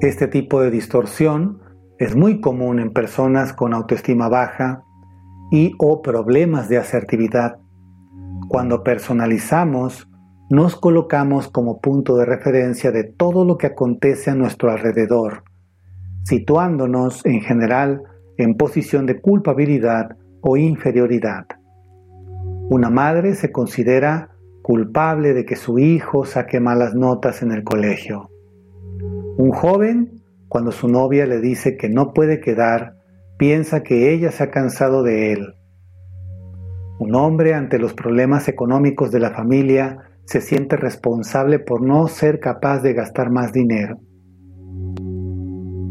Este 0.00 0.26
tipo 0.26 0.60
de 0.60 0.72
distorsión 0.72 1.60
es 1.98 2.16
muy 2.16 2.40
común 2.40 2.80
en 2.80 2.92
personas 2.92 3.52
con 3.52 3.72
autoestima 3.72 4.28
baja 4.28 4.82
y 5.52 5.74
o 5.78 6.02
problemas 6.02 6.68
de 6.68 6.78
asertividad. 6.78 7.58
Cuando 8.48 8.82
personalizamos, 8.82 10.08
nos 10.50 10.74
colocamos 10.74 11.46
como 11.46 11.80
punto 11.80 12.16
de 12.16 12.24
referencia 12.24 12.90
de 12.90 13.04
todo 13.04 13.44
lo 13.44 13.56
que 13.56 13.68
acontece 13.68 14.32
a 14.32 14.34
nuestro 14.34 14.72
alrededor, 14.72 15.44
situándonos 16.24 17.24
en 17.24 17.40
general 17.40 18.02
en 18.38 18.54
posición 18.54 19.06
de 19.06 19.20
culpabilidad 19.20 20.16
o 20.40 20.56
inferioridad. 20.56 21.46
Una 22.70 22.90
madre 22.90 23.34
se 23.34 23.52
considera 23.52 24.30
culpable 24.62 25.34
de 25.34 25.44
que 25.44 25.56
su 25.56 25.78
hijo 25.78 26.24
saque 26.24 26.60
malas 26.60 26.94
notas 26.94 27.42
en 27.42 27.52
el 27.52 27.64
colegio. 27.64 28.30
Un 29.36 29.50
joven, 29.50 30.22
cuando 30.48 30.72
su 30.72 30.88
novia 30.88 31.26
le 31.26 31.40
dice 31.40 31.76
que 31.76 31.88
no 31.88 32.12
puede 32.12 32.40
quedar, 32.40 32.96
piensa 33.38 33.82
que 33.82 34.12
ella 34.14 34.30
se 34.30 34.44
ha 34.44 34.50
cansado 34.50 35.02
de 35.02 35.32
él. 35.32 35.54
Un 36.98 37.14
hombre 37.14 37.54
ante 37.54 37.78
los 37.78 37.94
problemas 37.94 38.48
económicos 38.48 39.10
de 39.10 39.18
la 39.18 39.32
familia 39.32 39.98
se 40.24 40.40
siente 40.40 40.76
responsable 40.76 41.58
por 41.58 41.82
no 41.82 42.06
ser 42.06 42.38
capaz 42.38 42.80
de 42.80 42.94
gastar 42.94 43.30
más 43.30 43.52
dinero, 43.52 43.98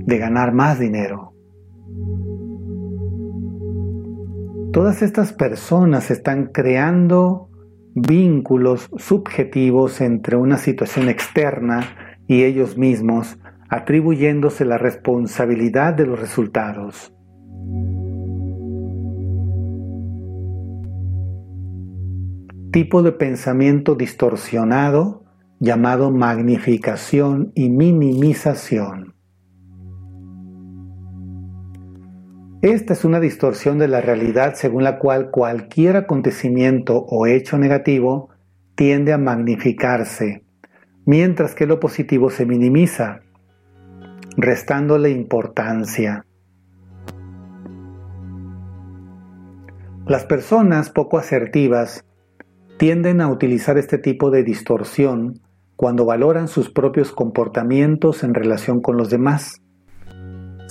de 0.05 0.17
ganar 0.17 0.53
más 0.53 0.79
dinero. 0.79 1.30
Todas 4.73 5.01
estas 5.01 5.33
personas 5.33 6.11
están 6.11 6.47
creando 6.47 7.49
vínculos 7.93 8.89
subjetivos 8.95 9.99
entre 9.99 10.37
una 10.37 10.57
situación 10.57 11.09
externa 11.09 11.81
y 12.25 12.43
ellos 12.43 12.77
mismos, 12.77 13.37
atribuyéndose 13.67 14.63
la 14.63 14.77
responsabilidad 14.77 15.93
de 15.93 16.05
los 16.05 16.17
resultados. 16.17 17.13
Tipo 22.71 23.03
de 23.03 23.11
pensamiento 23.11 23.95
distorsionado 23.95 25.25
llamado 25.59 26.11
magnificación 26.11 27.51
y 27.55 27.69
minimización. 27.69 29.10
Esta 32.61 32.93
es 32.93 33.05
una 33.05 33.19
distorsión 33.19 33.79
de 33.79 33.87
la 33.87 34.01
realidad 34.01 34.53
según 34.53 34.83
la 34.83 34.99
cual 34.99 35.31
cualquier 35.31 35.97
acontecimiento 35.97 37.03
o 37.09 37.25
hecho 37.25 37.57
negativo 37.57 38.29
tiende 38.75 39.13
a 39.13 39.17
magnificarse, 39.17 40.43
mientras 41.03 41.55
que 41.55 41.65
lo 41.65 41.79
positivo 41.79 42.29
se 42.29 42.45
minimiza, 42.45 43.21
restándole 44.37 45.09
importancia. 45.09 46.23
Las 50.05 50.25
personas 50.25 50.91
poco 50.91 51.17
asertivas 51.17 52.05
tienden 52.77 53.21
a 53.21 53.29
utilizar 53.31 53.79
este 53.79 53.97
tipo 53.97 54.29
de 54.29 54.43
distorsión 54.43 55.41
cuando 55.75 56.05
valoran 56.05 56.47
sus 56.47 56.69
propios 56.69 57.11
comportamientos 57.11 58.23
en 58.23 58.35
relación 58.35 58.81
con 58.81 58.97
los 58.97 59.09
demás 59.09 59.60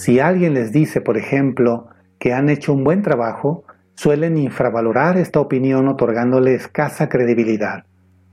si 0.00 0.18
alguien 0.18 0.54
les 0.54 0.72
dice, 0.72 1.02
por 1.02 1.18
ejemplo, 1.18 1.88
que 2.18 2.32
han 2.32 2.48
hecho 2.48 2.72
un 2.72 2.84
buen 2.84 3.02
trabajo, 3.02 3.64
suelen 3.96 4.38
infravalorar 4.38 5.18
esta 5.18 5.40
opinión 5.40 5.88
otorgándole 5.88 6.54
escasa 6.54 7.10
credibilidad. 7.10 7.84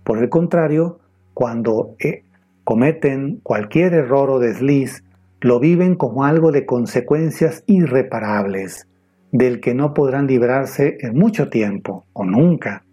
Por 0.05 0.19
el 0.19 0.29
contrario, 0.29 0.99
cuando 1.33 1.97
eh, 1.99 2.23
cometen 2.63 3.41
cualquier 3.43 3.95
error 3.95 4.29
o 4.29 4.39
desliz, 4.39 5.03
lo 5.41 5.59
viven 5.59 5.95
como 5.95 6.23
algo 6.23 6.53
de 6.53 6.65
consecuencias 6.65 7.65
irreparables, 7.67 8.87
del 9.33 9.59
que 9.59 9.75
no 9.75 9.93
podrán 9.93 10.25
librarse 10.25 10.97
en 11.01 11.17
mucho 11.17 11.49
tiempo 11.49 12.05
o 12.13 12.23
nunca. 12.23 12.85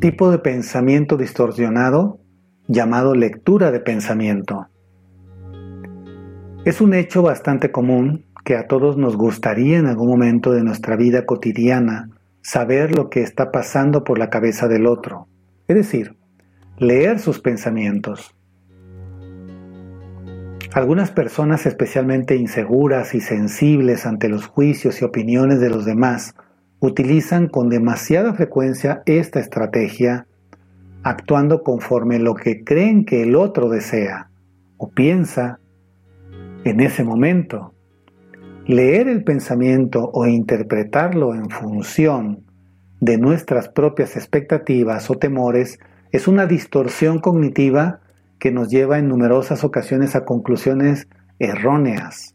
Tipo 0.00 0.30
de 0.30 0.38
pensamiento 0.38 1.18
distorsionado 1.18 2.20
llamado 2.68 3.14
lectura 3.14 3.70
de 3.70 3.80
pensamiento. 3.80 4.66
Es 6.64 6.80
un 6.80 6.94
hecho 6.94 7.22
bastante 7.22 7.70
común 7.70 8.24
que 8.42 8.56
a 8.56 8.66
todos 8.66 8.96
nos 8.96 9.16
gustaría 9.16 9.78
en 9.78 9.86
algún 9.86 10.08
momento 10.08 10.52
de 10.52 10.62
nuestra 10.62 10.96
vida 10.96 11.26
cotidiana 11.26 12.08
saber 12.40 12.96
lo 12.96 13.10
que 13.10 13.20
está 13.20 13.50
pasando 13.50 14.02
por 14.02 14.18
la 14.18 14.30
cabeza 14.30 14.68
del 14.68 14.86
otro, 14.86 15.28
es 15.68 15.76
decir, 15.76 16.16
leer 16.78 17.18
sus 17.18 17.40
pensamientos. 17.40 18.34
Algunas 20.72 21.10
personas 21.10 21.66
especialmente 21.66 22.36
inseguras 22.36 23.14
y 23.14 23.20
sensibles 23.20 24.06
ante 24.06 24.30
los 24.30 24.46
juicios 24.46 25.02
y 25.02 25.04
opiniones 25.04 25.60
de 25.60 25.68
los 25.68 25.84
demás 25.84 26.34
utilizan 26.80 27.48
con 27.48 27.68
demasiada 27.68 28.34
frecuencia 28.34 29.02
esta 29.06 29.38
estrategia, 29.38 30.26
actuando 31.02 31.62
conforme 31.62 32.18
lo 32.18 32.34
que 32.34 32.64
creen 32.64 33.04
que 33.04 33.22
el 33.22 33.36
otro 33.36 33.68
desea 33.68 34.30
o 34.76 34.88
piensa 34.88 35.60
en 36.64 36.80
ese 36.80 37.04
momento. 37.04 37.74
Leer 38.66 39.08
el 39.08 39.24
pensamiento 39.24 40.10
o 40.12 40.26
interpretarlo 40.26 41.34
en 41.34 41.50
función 41.50 42.44
de 43.00 43.18
nuestras 43.18 43.68
propias 43.68 44.16
expectativas 44.16 45.10
o 45.10 45.14
temores 45.16 45.78
es 46.12 46.28
una 46.28 46.46
distorsión 46.46 47.18
cognitiva 47.18 48.00
que 48.38 48.50
nos 48.50 48.68
lleva 48.68 48.98
en 48.98 49.08
numerosas 49.08 49.64
ocasiones 49.64 50.16
a 50.16 50.24
conclusiones 50.24 51.08
erróneas. 51.38 52.34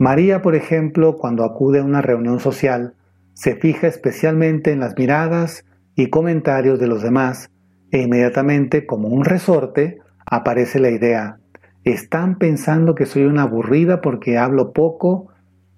María, 0.00 0.40
por 0.40 0.54
ejemplo, 0.54 1.18
cuando 1.18 1.44
acude 1.44 1.80
a 1.80 1.84
una 1.84 2.00
reunión 2.00 2.40
social, 2.40 2.94
se 3.34 3.56
fija 3.56 3.86
especialmente 3.86 4.72
en 4.72 4.80
las 4.80 4.96
miradas 4.96 5.66
y 5.94 6.08
comentarios 6.08 6.80
de 6.80 6.86
los 6.86 7.02
demás 7.02 7.50
e 7.90 8.00
inmediatamente, 8.00 8.86
como 8.86 9.08
un 9.08 9.26
resorte, 9.26 9.98
aparece 10.24 10.80
la 10.80 10.88
idea, 10.88 11.38
están 11.84 12.38
pensando 12.38 12.94
que 12.94 13.04
soy 13.04 13.24
una 13.24 13.42
aburrida 13.42 14.00
porque 14.00 14.38
hablo 14.38 14.72
poco, 14.72 15.28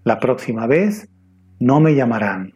la 0.04 0.20
próxima 0.20 0.68
vez 0.68 1.08
no 1.58 1.80
me 1.80 1.96
llamarán. 1.96 2.52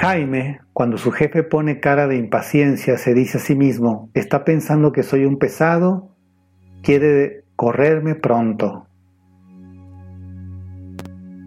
Jaime, 0.00 0.60
cuando 0.72 0.96
su 0.96 1.10
jefe 1.10 1.42
pone 1.42 1.80
cara 1.80 2.06
de 2.06 2.14
impaciencia, 2.14 2.96
se 2.98 3.14
dice 3.14 3.38
a 3.38 3.40
sí 3.40 3.56
mismo, 3.56 4.10
está 4.14 4.44
pensando 4.44 4.92
que 4.92 5.02
soy 5.02 5.24
un 5.24 5.40
pesado, 5.40 6.14
quiere 6.82 7.42
correrme 7.56 8.14
pronto. 8.14 8.86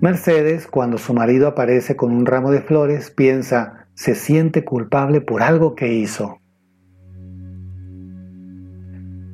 Mercedes, 0.02 0.68
cuando 0.68 0.98
su 0.98 1.14
marido 1.14 1.48
aparece 1.48 1.96
con 1.96 2.12
un 2.12 2.26
ramo 2.26 2.52
de 2.52 2.62
flores, 2.62 3.10
piensa, 3.10 3.88
se 3.94 4.16
siente 4.16 4.66
culpable 4.66 5.22
por 5.22 5.44
algo 5.44 5.74
que 5.74 5.94
hizo. 5.94 6.42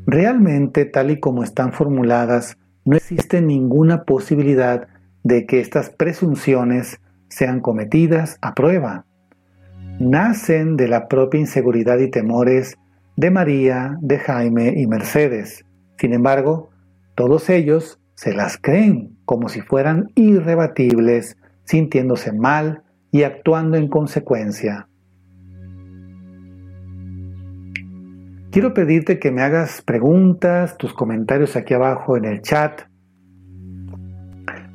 Realmente, 0.05 0.85
tal 0.85 1.09
y 1.09 1.19
como 1.19 1.41
están 1.41 1.73
formuladas, 1.73 2.55
no 2.85 2.95
existe 2.95 3.41
ninguna 3.41 4.03
posibilidad 4.03 4.87
de 5.23 5.47
que 5.47 5.59
estas 5.59 5.89
presunciones 5.89 6.99
sean 7.37 7.61
cometidas 7.61 8.37
a 8.41 8.53
prueba 8.53 9.05
nacen 9.99 10.77
de 10.77 10.87
la 10.87 11.07
propia 11.07 11.39
inseguridad 11.39 11.97
y 11.99 12.09
temores 12.09 12.77
de 13.15 13.31
María, 13.31 13.97
de 14.01 14.19
Jaime 14.19 14.73
y 14.75 14.87
Mercedes. 14.87 15.65
Sin 15.97 16.13
embargo, 16.13 16.69
todos 17.15 17.49
ellos 17.49 17.99
se 18.15 18.33
las 18.33 18.57
creen 18.57 19.17
como 19.25 19.49
si 19.49 19.61
fueran 19.61 20.09
irrebatibles, 20.15 21.37
sintiéndose 21.63 22.31
mal 22.31 22.83
y 23.11 23.23
actuando 23.23 23.77
en 23.77 23.87
consecuencia. 23.87 24.87
Quiero 28.51 28.73
pedirte 28.73 29.19
que 29.19 29.31
me 29.31 29.41
hagas 29.41 29.81
preguntas, 29.81 30.77
tus 30.77 30.93
comentarios 30.93 31.55
aquí 31.55 31.73
abajo 31.73 32.17
en 32.17 32.25
el 32.25 32.41
chat. 32.41 32.83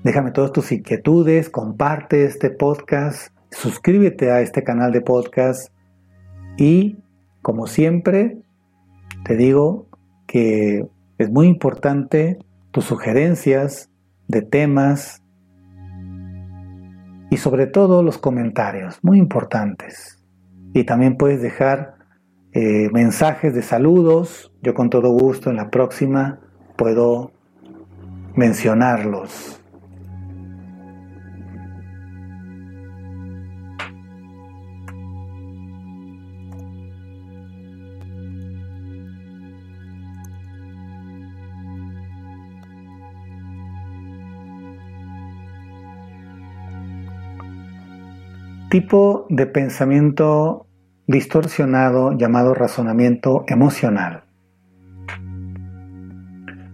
Déjame 0.04 0.32
todas 0.32 0.52
tus 0.52 0.72
inquietudes, 0.72 1.48
comparte 1.50 2.24
este 2.24 2.50
podcast 2.50 3.32
suscríbete 3.52 4.30
a 4.30 4.40
este 4.40 4.64
canal 4.64 4.92
de 4.92 5.02
podcast 5.02 5.72
y 6.56 6.96
como 7.42 7.66
siempre 7.66 8.38
te 9.24 9.36
digo 9.36 9.86
que 10.26 10.86
es 11.18 11.30
muy 11.30 11.46
importante 11.46 12.38
tus 12.70 12.84
sugerencias 12.84 13.90
de 14.28 14.42
temas 14.42 15.22
y 17.30 17.36
sobre 17.36 17.66
todo 17.66 18.02
los 18.02 18.18
comentarios, 18.18 18.98
muy 19.02 19.18
importantes. 19.18 20.18
Y 20.74 20.84
también 20.84 21.16
puedes 21.16 21.40
dejar 21.40 21.94
eh, 22.52 22.90
mensajes 22.92 23.54
de 23.54 23.62
saludos, 23.62 24.52
yo 24.62 24.74
con 24.74 24.90
todo 24.90 25.10
gusto 25.10 25.50
en 25.50 25.56
la 25.56 25.70
próxima 25.70 26.40
puedo 26.76 27.32
mencionarlos. 28.34 29.61
Tipo 48.72 49.26
de 49.28 49.44
pensamiento 49.44 50.66
distorsionado 51.06 52.16
llamado 52.16 52.54
razonamiento 52.54 53.44
emocional. 53.46 54.24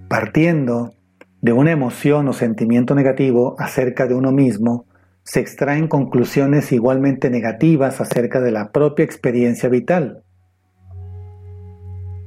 Partiendo 0.08 0.92
de 1.40 1.52
una 1.52 1.72
emoción 1.72 2.28
o 2.28 2.32
sentimiento 2.32 2.94
negativo 2.94 3.56
acerca 3.58 4.06
de 4.06 4.14
uno 4.14 4.30
mismo, 4.30 4.86
se 5.24 5.40
extraen 5.40 5.88
conclusiones 5.88 6.70
igualmente 6.70 7.30
negativas 7.30 8.00
acerca 8.00 8.40
de 8.40 8.52
la 8.52 8.70
propia 8.70 9.04
experiencia 9.04 9.68
vital. 9.68 10.22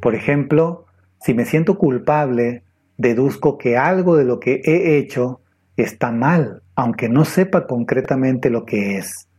Por 0.02 0.16
ejemplo, 0.16 0.86
si 1.22 1.34
me 1.34 1.46
siento 1.46 1.78
culpable, 1.78 2.66
deduzco 2.98 3.58
que 3.58 3.78
algo 3.78 4.18
de 4.18 4.26
lo 4.26 4.42
que 4.42 4.60
he 4.66 4.98
hecho 4.98 5.40
está 5.78 6.12
mal, 6.12 6.62
aunque 6.76 7.08
no 7.08 7.24
sepa 7.24 7.68
concretamente 7.68 8.50
lo 8.50 8.66
que 8.66 8.98
es. 8.98 9.30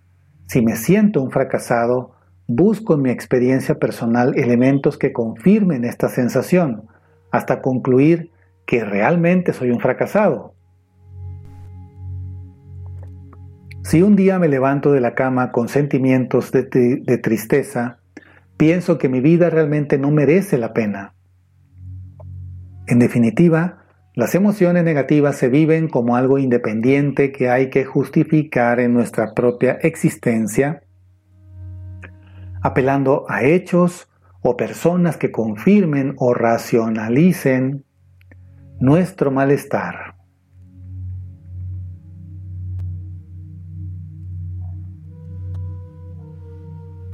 Si 0.53 0.61
me 0.61 0.77
siento 0.77 1.23
un 1.23 1.31
fracasado, 1.31 2.13
busco 2.47 2.93
en 2.93 3.01
mi 3.01 3.09
experiencia 3.09 3.77
personal 3.77 4.39
elementos 4.39 4.99
que 4.99 5.11
confirmen 5.11 5.87
esta 5.87 6.11
sensación, 6.11 6.89
hasta 7.31 7.63
concluir 7.63 8.33
que 8.67 8.85
realmente 8.85 9.55
soy 9.55 9.71
un 9.71 9.81
fracasado. 9.81 10.53
Si 13.83 14.03
un 14.03 14.15
día 14.15 14.39
me 14.39 14.49
levanto 14.49 14.93
de 14.93 15.01
la 15.01 15.15
cama 15.15 15.53
con 15.53 15.69
sentimientos 15.69 16.53
de, 16.53 16.65
tristeza, 17.23 18.01
pienso 18.59 18.99
que 18.99 19.09
mi 19.09 19.23
vida 19.23 19.49
realmente 19.49 19.97
no 19.97 20.11
merece 20.11 20.59
la 20.59 20.75
pena. 20.75 21.15
En 22.89 22.99
definitiva, 22.99 23.82
las 24.15 24.35
emociones 24.35 24.85
negativas 24.85 25.37
se 25.37 25.49
viven 25.49 25.89
como 25.89 26.17
algo 26.17 26.39
independiente 26.39 27.33
que 27.33 27.49
hay 27.49 27.71
que 27.71 27.87
justificar 27.87 28.79
en 28.79 28.93
nuestra 28.93 29.33
propia 29.33 29.73
existencia, 29.81 30.83
apelando 32.61 33.25
a 33.29 33.43
hechos 33.45 34.11
o 34.43 34.55
personas 34.55 35.17
que 35.17 35.31
confirmen 35.31 36.15
o 36.19 36.35
racionalicen 36.35 37.87
nuestro 38.81 39.31
malestar. 39.31 40.17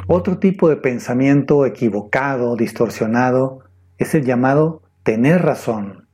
Otro 0.08 0.38
tipo 0.38 0.68
de 0.68 0.78
pensamiento 0.78 1.64
equivocado, 1.64 2.56
distorsionado, 2.56 3.60
es 3.98 4.14
el 4.16 4.24
llamado 4.24 4.82
tener 5.04 5.42
razón. 5.42 6.07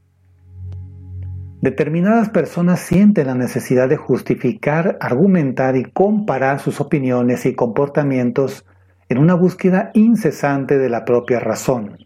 Determinadas 1.65 2.29
personas 2.29 2.81
sienten 2.81 3.27
la 3.27 3.35
necesidad 3.35 3.89
de 3.89 3.97
justificar, 3.97 4.99
argumentar 5.01 5.79
y 5.79 5.85
comparar 5.85 6.61
sus 6.61 6.79
opiniones 6.79 7.47
y 7.47 7.55
comportamientos 7.55 8.67
en 9.09 9.17
una 9.17 9.33
búsqueda 9.33 9.91
incesante 9.95 10.77
de 10.77 10.91
la 10.91 11.07
propia 11.07 11.41
razón. 11.41 11.97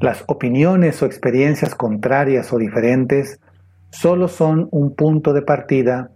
Las 0.00 0.24
opiniones 0.26 1.00
o 1.00 1.06
experiencias 1.06 1.76
contrarias 1.76 2.52
o 2.52 2.58
diferentes 2.58 3.38
solo 3.90 4.26
son 4.26 4.66
un 4.72 4.96
punto 4.96 5.32
de 5.32 5.42
partida 5.42 6.10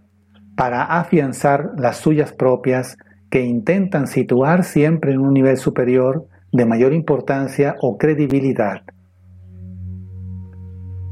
para 0.57 0.83
afianzar 0.83 1.71
las 1.77 1.95
suyas 1.95 2.33
propias 2.33 2.97
que 3.29 3.45
intentan 3.45 4.07
situar 4.07 4.65
siempre 4.65 5.13
en 5.13 5.21
un 5.21 5.33
nivel 5.33 5.55
superior 5.55 6.27
de 6.51 6.65
mayor 6.65 6.91
importancia 6.91 7.77
o 7.79 7.97
credibilidad 7.97 8.81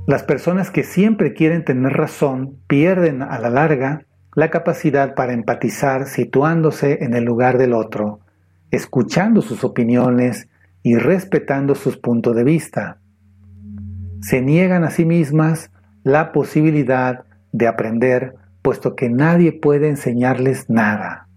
las 0.08 0.24
personas 0.24 0.72
que 0.72 0.84
siempre 0.84 1.34
quieren 1.34 1.66
tener 1.66 1.92
razón 1.92 2.56
pierden 2.68 3.22
a 3.22 3.38
la 3.40 3.50
larga 3.50 4.06
la 4.36 4.50
capacidad 4.50 5.16
para 5.16 5.34
empatizar 5.34 6.06
situándose 6.08 7.04
en 7.04 7.14
el 7.14 7.26
lugar 7.26 7.58
del 7.58 7.74
otro, 7.74 8.22
escuchando 8.72 9.42
sus 9.42 9.66
opiniones 9.66 10.48
y 10.82 10.96
respetando 10.96 11.76
sus 11.76 11.98
puntos 11.98 12.36
de 12.36 12.46
vista. 12.46 13.00
Se 14.22 14.42
niegan 14.42 14.86
a 14.86 14.92
sí 14.92 15.06
mismas 15.06 15.72
la 16.04 16.32
posibilidad 16.32 17.26
de 17.52 17.68
aprender, 17.68 18.36
puesto 18.62 18.96
que 18.96 19.10
nadie 19.10 19.52
puede 19.52 19.90
enseñarles 19.90 20.70
nada. 20.70 21.28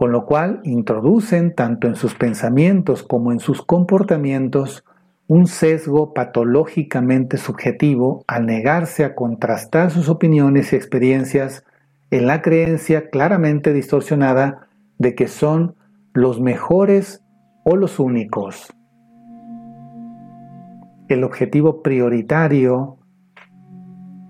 con 0.00 0.12
lo 0.12 0.24
cual 0.24 0.62
introducen 0.64 1.54
tanto 1.54 1.86
en 1.86 1.94
sus 1.94 2.14
pensamientos 2.14 3.02
como 3.02 3.32
en 3.32 3.38
sus 3.38 3.60
comportamientos 3.60 4.82
un 5.30 5.46
sesgo 5.46 6.12
patológicamente 6.12 7.36
subjetivo 7.36 8.24
al 8.26 8.46
negarse 8.46 9.04
a 9.04 9.14
contrastar 9.14 9.92
sus 9.92 10.08
opiniones 10.08 10.72
y 10.72 10.76
experiencias 10.76 11.64
en 12.10 12.26
la 12.26 12.42
creencia 12.42 13.10
claramente 13.10 13.72
distorsionada 13.72 14.66
de 14.98 15.14
que 15.14 15.28
son 15.28 15.76
los 16.14 16.40
mejores 16.40 17.22
o 17.64 17.76
los 17.76 18.00
únicos. 18.00 18.74
El 21.08 21.22
objetivo 21.22 21.80
prioritario 21.80 22.98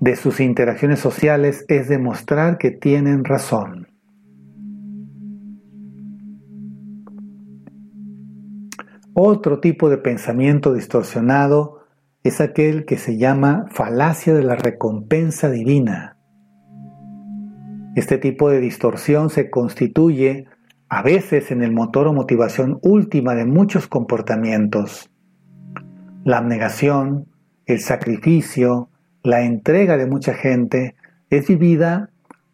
de 0.01 0.17
sus 0.17 0.39
interacciones 0.39 1.01
sociales 1.01 1.65
es 1.69 1.89
demostrar 1.89 2.59
que 2.59 2.73
tienen 2.73 3.25
razón. 3.25 3.90
Otro 9.23 9.61
tipo 9.61 9.91
de 9.91 9.99
pensamiento 9.99 10.73
distorsionado 10.73 11.85
es 12.25 12.41
aquel 12.41 12.87
que 12.87 12.97
se 12.97 13.19
llama 13.19 13.67
falacia 13.71 14.33
de 14.33 14.43
la 14.43 14.57
recompensa 14.57 15.51
divina. 15.51 16.17
Este 17.97 18.17
tipo 18.17 18.49
de 18.49 18.61
distorsión 18.61 19.29
se 19.29 19.51
constituye 19.51 20.47
a 20.89 21.03
veces 21.03 21.51
en 21.51 21.63
el 21.63 21.71
motor 21.71 22.07
o 22.07 22.15
motivación 22.15 22.79
última 22.81 23.35
de 23.35 23.45
muchos 23.45 23.89
comportamientos. 23.89 25.11
La 26.25 26.39
abnegación, 26.39 27.27
el 27.67 27.81
sacrificio, 27.81 28.89
la 29.23 29.43
entrega 29.43 29.99
de 29.99 30.07
mucha 30.07 30.33
gente 30.33 30.95
es 31.29 31.47
vivida 31.47 32.09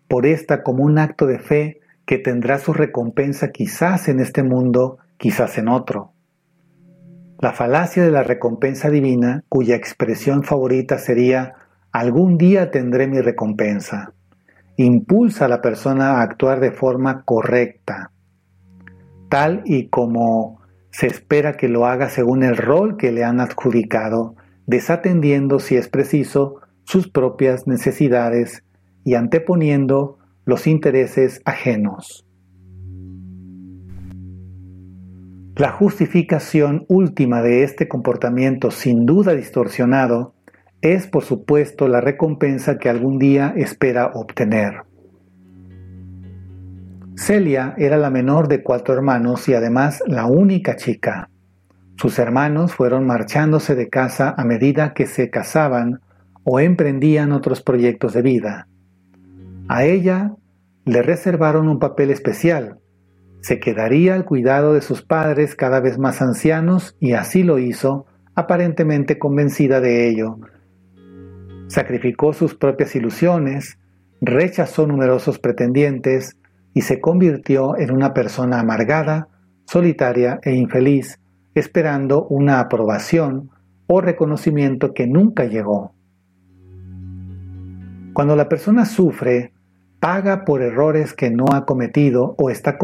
por 0.08 0.26
esta 0.26 0.64
como 0.64 0.82
un 0.82 0.98
acto 0.98 1.28
de 1.28 1.38
fe 1.38 1.78
que 2.06 2.18
tendrá 2.18 2.58
su 2.58 2.72
recompensa 2.72 3.52
quizás 3.52 4.08
en 4.08 4.18
este 4.18 4.42
mundo, 4.42 4.98
quizás 5.16 5.58
en 5.58 5.68
otro. 5.68 6.15
La 7.38 7.52
falacia 7.52 8.02
de 8.02 8.10
la 8.10 8.22
recompensa 8.22 8.88
divina, 8.88 9.44
cuya 9.48 9.76
expresión 9.76 10.42
favorita 10.42 10.98
sería 10.98 11.54
algún 11.92 12.38
día 12.38 12.70
tendré 12.70 13.08
mi 13.08 13.20
recompensa, 13.20 14.12
impulsa 14.76 15.44
a 15.44 15.48
la 15.48 15.60
persona 15.60 16.12
a 16.12 16.22
actuar 16.22 16.60
de 16.60 16.72
forma 16.72 17.24
correcta, 17.24 18.10
tal 19.28 19.62
y 19.66 19.88
como 19.88 20.60
se 20.90 21.08
espera 21.08 21.58
que 21.58 21.68
lo 21.68 21.86
haga 21.86 22.08
según 22.08 22.42
el 22.42 22.56
rol 22.56 22.96
que 22.96 23.12
le 23.12 23.22
han 23.22 23.40
adjudicado, 23.40 24.34
desatendiendo, 24.66 25.58
si 25.58 25.76
es 25.76 25.88
preciso, 25.88 26.60
sus 26.84 27.08
propias 27.08 27.66
necesidades 27.66 28.64
y 29.04 29.14
anteponiendo 29.14 30.18
los 30.46 30.66
intereses 30.66 31.42
ajenos. 31.44 32.25
La 35.56 35.72
justificación 35.72 36.84
última 36.86 37.40
de 37.40 37.62
este 37.62 37.88
comportamiento 37.88 38.70
sin 38.70 39.06
duda 39.06 39.32
distorsionado 39.32 40.34
es 40.82 41.06
por 41.06 41.24
supuesto 41.24 41.88
la 41.88 42.02
recompensa 42.02 42.76
que 42.76 42.90
algún 42.90 43.18
día 43.18 43.54
espera 43.56 44.10
obtener. 44.12 44.82
Celia 47.16 47.74
era 47.78 47.96
la 47.96 48.10
menor 48.10 48.48
de 48.48 48.62
cuatro 48.62 48.92
hermanos 48.92 49.48
y 49.48 49.54
además 49.54 50.02
la 50.06 50.26
única 50.26 50.76
chica. 50.76 51.30
Sus 51.96 52.18
hermanos 52.18 52.74
fueron 52.74 53.06
marchándose 53.06 53.74
de 53.74 53.88
casa 53.88 54.34
a 54.36 54.44
medida 54.44 54.92
que 54.92 55.06
se 55.06 55.30
casaban 55.30 56.02
o 56.44 56.60
emprendían 56.60 57.32
otros 57.32 57.62
proyectos 57.62 58.12
de 58.12 58.20
vida. 58.20 58.68
A 59.68 59.86
ella 59.86 60.34
le 60.84 61.00
reservaron 61.00 61.66
un 61.66 61.78
papel 61.78 62.10
especial, 62.10 62.78
se 63.46 63.60
quedaría 63.60 64.16
al 64.16 64.24
cuidado 64.24 64.74
de 64.74 64.80
sus 64.80 65.02
padres 65.02 65.54
cada 65.54 65.78
vez 65.78 66.00
más 66.00 66.20
ancianos 66.20 66.96
y 66.98 67.12
así 67.12 67.44
lo 67.44 67.60
hizo, 67.60 68.06
aparentemente 68.34 69.20
convencida 69.20 69.80
de 69.80 70.08
ello. 70.08 70.40
Sacrificó 71.68 72.32
sus 72.32 72.56
propias 72.56 72.96
ilusiones, 72.96 73.78
rechazó 74.20 74.88
numerosos 74.88 75.38
pretendientes 75.38 76.36
y 76.74 76.80
se 76.80 77.00
convirtió 77.00 77.78
en 77.78 77.92
una 77.92 78.14
persona 78.14 78.58
amargada, 78.58 79.28
solitaria 79.64 80.40
e 80.42 80.56
infeliz, 80.56 81.20
esperando 81.54 82.26
una 82.26 82.58
aprobación 82.58 83.50
o 83.86 84.00
reconocimiento 84.00 84.92
que 84.92 85.06
nunca 85.06 85.44
llegó. 85.44 85.94
Cuando 88.12 88.34
la 88.34 88.48
persona 88.48 88.86
sufre, 88.86 89.52
paga 90.06 90.44
por 90.44 90.62
errores 90.62 91.14
que 91.14 91.30
no 91.30 91.46
ha 91.52 91.66
cometido 91.66 92.36
o 92.38 92.48
está, 92.48 92.78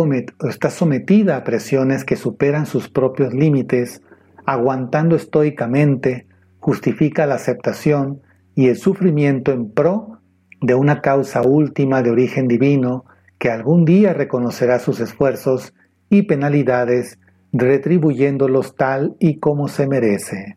está 0.49 0.71
sometida 0.71 1.37
a 1.37 1.45
presiones 1.45 2.05
que 2.05 2.17
superan 2.17 2.67
sus 2.67 2.89
propios 2.89 3.33
límites, 3.33 4.03
aguantando 4.45 5.15
estoicamente, 5.15 6.27
justifica 6.59 7.25
la 7.27 7.37
aceptación 7.37 8.23
y 8.57 8.67
el 8.67 8.77
sufrimiento 8.77 9.53
en 9.53 9.71
pro 9.71 10.19
de 10.61 10.75
una 10.75 11.01
causa 11.01 11.43
última 11.43 12.03
de 12.03 12.11
origen 12.11 12.49
divino 12.49 13.05
que 13.39 13.53
algún 13.53 13.85
día 13.85 14.15
reconocerá 14.15 14.81
sus 14.81 14.99
esfuerzos 14.99 15.75
y 16.11 16.23
penalidades 16.23 17.21
retribuyéndolos 17.53 18.75
tal 18.75 19.15
y 19.21 19.39
como 19.39 19.69
se 19.69 19.87
merece. 19.87 20.57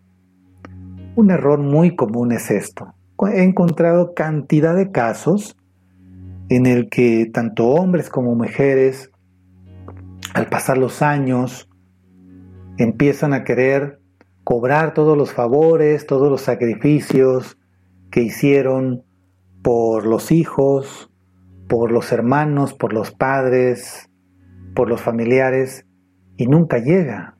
Un 1.16 1.30
error 1.30 1.60
muy 1.60 1.96
común 1.96 2.32
es 2.32 2.50
esto. 2.50 2.96
He 3.32 3.44
encontrado 3.44 4.16
cantidad 4.16 4.76
de 4.76 4.90
casos 4.90 5.56
en 6.50 6.66
el 6.66 6.90
que 6.90 7.30
tanto 7.34 7.68
hombres 7.68 8.10
como 8.10 8.36
mujeres, 8.36 9.12
al 10.34 10.48
pasar 10.48 10.78
los 10.78 11.02
años, 11.02 11.70
empiezan 12.78 13.34
a 13.34 13.44
querer 13.44 14.00
cobrar 14.44 14.94
todos 14.94 15.18
los 15.18 15.34
favores, 15.34 16.06
todos 16.06 16.30
los 16.30 16.42
sacrificios 16.42 17.58
que 18.12 18.22
hicieron 18.22 19.04
por 19.64 20.06
los 20.06 20.32
hijos, 20.32 21.12
por 21.68 21.92
los 21.92 22.12
hermanos, 22.12 22.74
por 22.74 22.94
los 22.94 23.12
padres, 23.12 24.10
por 24.76 24.90
los 24.90 25.02
familiares, 25.02 25.86
y 26.38 26.48
nunca 26.48 26.78
llega. 26.78 27.38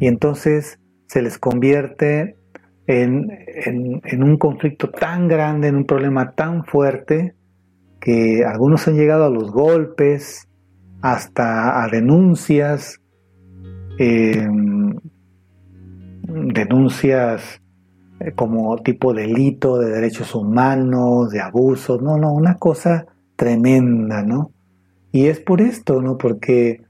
Y 0.00 0.06
entonces 0.06 0.78
se 1.06 1.22
les 1.22 1.38
convierte 1.38 2.36
en, 2.86 4.22
un 4.22 4.38
conflicto 4.38 4.90
tan 4.90 5.28
grande, 5.28 5.68
en 5.68 5.76
un 5.76 5.86
problema 5.86 6.32
tan 6.32 6.64
fuerte, 6.64 7.35
que 8.06 8.44
algunos 8.44 8.86
han 8.86 8.94
llegado 8.94 9.24
a 9.24 9.30
los 9.30 9.50
golpes, 9.50 10.46
hasta 11.02 11.82
a 11.82 11.88
denuncias, 11.88 13.00
em, 13.98 14.94
denuncias 16.22 17.60
eh, 18.20 18.30
como 18.30 18.76
tipo 18.76 19.12
delito 19.12 19.80
de 19.80 19.90
derechos 19.90 20.36
humanos, 20.36 21.30
de 21.30 21.40
abusos, 21.40 22.00
no, 22.00 22.16
no, 22.16 22.32
una 22.32 22.58
cosa 22.58 23.06
tremenda, 23.34 24.22
¿no? 24.22 24.52
Y 25.10 25.26
es 25.26 25.40
por 25.40 25.60
esto, 25.60 26.00
¿no? 26.00 26.16
Porque 26.16 26.82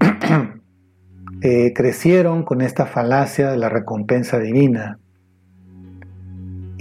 eh, 1.40 1.72
crecieron 1.74 2.42
con 2.42 2.60
esta 2.60 2.84
falacia 2.84 3.50
de 3.50 3.56
la 3.56 3.70
recompensa 3.70 4.38
divina 4.38 4.98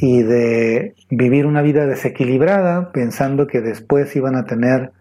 y 0.02 0.24
de 0.24 0.96
vivir 1.12 1.46
una 1.46 1.62
vida 1.62 1.86
desequilibrada 1.86 2.92
pensando 2.92 3.46
que 3.46 3.62
después 3.62 4.16
iban 4.16 4.36
a 4.36 4.46
tener, 4.46 4.94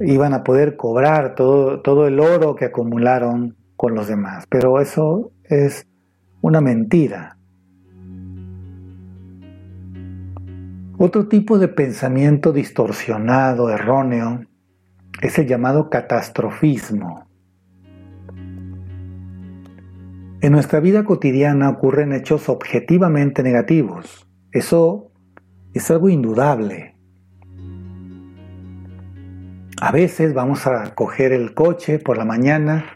iban 0.00 0.34
a 0.34 0.42
poder 0.42 0.76
cobrar 0.76 1.36
todo, 1.36 1.80
todo 1.80 2.08
el 2.08 2.18
oro 2.18 2.56
que 2.56 2.64
acumularon 2.64 3.56
con 3.76 3.94
los 3.94 4.08
demás. 4.08 4.46
Pero 4.50 4.80
eso 4.80 5.30
es 5.44 5.86
una 6.40 6.60
mentira. 6.60 7.36
Otro 10.98 11.28
tipo 11.28 11.60
de 11.60 11.68
pensamiento 11.68 12.52
distorsionado, 12.52 13.70
erróneo, 13.70 14.40
es 15.22 15.38
el 15.38 15.46
llamado 15.46 15.88
catastrofismo. 15.88 17.29
En 20.42 20.52
nuestra 20.52 20.80
vida 20.80 21.04
cotidiana 21.04 21.68
ocurren 21.68 22.14
hechos 22.14 22.48
objetivamente 22.48 23.42
negativos. 23.42 24.26
Eso 24.52 25.12
es 25.74 25.90
algo 25.90 26.08
indudable. 26.08 26.96
A 29.82 29.92
veces 29.92 30.32
vamos 30.32 30.66
a 30.66 30.94
coger 30.94 31.32
el 31.32 31.52
coche 31.52 31.98
por 31.98 32.16
la 32.16 32.24
mañana 32.24 32.86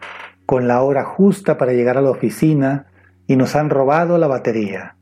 con 0.47 0.67
la 0.69 0.81
hora 0.81 1.05
justa 1.05 1.59
para 1.59 1.75
llegar 1.75 1.99
a 1.99 2.01
la 2.01 2.11
oficina 2.11 2.87
y 3.27 3.37
nos 3.37 3.55
han 3.57 3.69
robado 3.69 4.17
la 4.17 4.27
batería. 4.27 4.97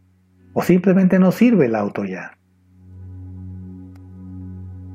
O 0.52 0.62
simplemente 0.62 1.20
no 1.20 1.30
sirve 1.30 1.66
el 1.66 1.76
auto 1.76 2.04
ya. 2.04 2.38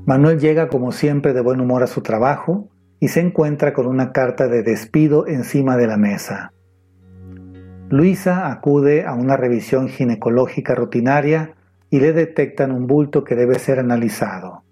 Manuel 0.05 0.37
llega 0.37 0.67
como 0.67 0.91
siempre 0.91 1.31
de 1.31 1.39
buen 1.39 1.61
humor 1.61 1.81
a 1.81 1.87
su 1.87 2.01
trabajo 2.01 2.67
y 2.99 3.07
se 3.07 3.21
encuentra 3.21 3.73
con 3.73 3.87
una 3.87 4.11
carta 4.11 4.49
de 4.49 4.63
despido 4.63 5.27
encima 5.27 5.77
de 5.77 5.87
la 5.87 5.97
mesa. 5.97 6.51
Luisa 7.89 8.51
acude 8.51 9.05
a 9.05 9.13
una 9.13 9.37
revisión 9.37 9.87
ginecológica 9.87 10.75
rutinaria 10.75 11.53
y 11.89 12.01
le 12.01 12.11
detectan 12.11 12.71
un 12.71 12.85
bulto 12.85 13.23
que 13.23 13.35
debe 13.35 13.59
ser 13.59 13.79
analizado. 13.79 14.63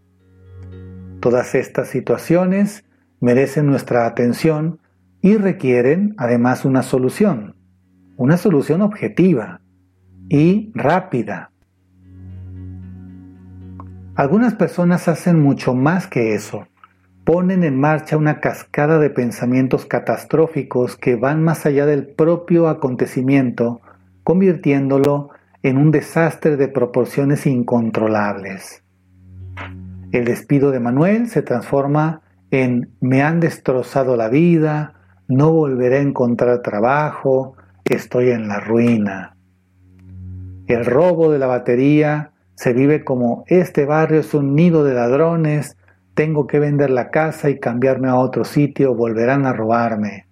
Todas 1.21 1.55
estas 1.55 1.87
situaciones 1.87 2.83
merecen 3.21 3.67
nuestra 3.67 4.05
atención 4.05 4.79
y 5.21 5.37
requieren 5.37 6.13
además 6.17 6.65
una 6.65 6.83
solución, 6.83 7.55
una 8.17 8.35
solución 8.35 8.81
objetiva 8.81 9.61
y 10.27 10.71
rápida. 10.75 11.51
Algunas 14.15 14.55
personas 14.55 15.07
hacen 15.07 15.41
mucho 15.41 15.73
más 15.73 16.07
que 16.07 16.35
eso. 16.35 16.67
Ponen 17.25 17.63
en 17.63 17.79
marcha 17.79 18.17
una 18.17 18.39
cascada 18.39 18.99
de 18.99 19.09
pensamientos 19.09 19.87
catastróficos 19.87 20.95
que 20.95 21.15
van 21.15 21.43
más 21.43 21.65
allá 21.65 21.87
del 21.87 22.05
propio 22.05 22.69
acontecimiento, 22.69 23.81
convirtiéndolo 24.23 25.31
en 25.63 25.77
un 25.77 25.89
desastre 25.89 26.55
de 26.55 26.67
proporciones 26.67 27.47
incontrolables. 27.47 28.83
El 30.11 30.25
despido 30.25 30.69
de 30.69 30.79
Manuel 30.79 31.27
se 31.27 31.41
transforma 31.41 32.21
en 32.51 32.91
me 33.01 33.23
han 33.23 33.39
destrozado 33.39 34.15
la 34.15 34.29
vida, 34.29 34.93
no 35.27 35.51
volveré 35.51 35.97
a 35.97 36.01
encontrar 36.01 36.61
trabajo, 36.61 37.55
estoy 37.85 38.29
en 38.29 38.47
la 38.47 38.59
ruina. 38.59 39.35
El 40.67 40.85
robo 40.85 41.31
de 41.31 41.39
la 41.39 41.47
batería 41.47 42.33
se 42.53 42.73
vive 42.73 43.03
como 43.03 43.45
este 43.47 43.85
barrio 43.85 44.19
es 44.19 44.35
un 44.35 44.53
nido 44.53 44.83
de 44.83 44.93
ladrones, 44.93 45.75
tengo 46.15 46.47
que 46.47 46.59
vender 46.59 46.89
la 46.89 47.11
casa 47.11 47.49
y 47.49 47.59
cambiarme 47.59 48.07
a 48.07 48.15
otro 48.15 48.45
sitio, 48.45 48.95
volverán 48.95 49.45
a 49.45 49.53
robarme. 49.53 50.25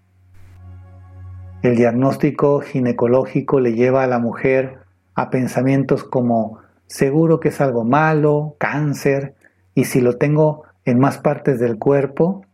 El 1.62 1.76
diagnóstico 1.76 2.62
ginecológico 2.62 3.60
le 3.60 3.74
lleva 3.74 4.04
a 4.04 4.08
la 4.08 4.20
mujer 4.20 4.80
a 5.14 5.30
pensamientos 5.30 6.04
como 6.04 6.60
seguro 6.88 7.40
que 7.40 7.50
es 7.50 7.62
algo 7.62 7.84
malo, 7.84 8.56
cáncer, 8.60 9.36
y 9.76 9.86
si 9.86 10.02
lo 10.02 10.18
tengo 10.18 10.64
en 10.86 11.00
más 11.00 11.18
partes 11.20 11.60
del 11.60 11.78
cuerpo, 11.78 12.46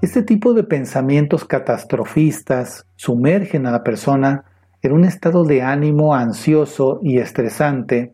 este 0.00 0.22
tipo 0.22 0.54
de 0.54 0.64
pensamientos 0.64 1.44
catastrofistas 1.44 2.86
sumergen 2.96 3.66
a 3.66 3.70
la 3.70 3.84
persona 3.84 4.44
en 4.82 4.92
un 4.92 5.04
estado 5.04 5.44
de 5.44 5.62
ánimo 5.62 6.14
ansioso 6.14 6.98
y 7.02 7.18
estresante 7.18 8.12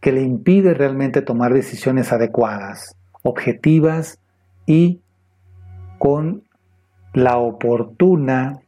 que 0.00 0.12
le 0.12 0.22
impide 0.22 0.74
realmente 0.74 1.22
tomar 1.22 1.54
decisiones 1.54 2.12
adecuadas, 2.12 2.96
objetivas 3.28 4.18
y 4.66 5.00
con 5.98 6.44
la 7.14 7.38
oportuna, 7.38 8.60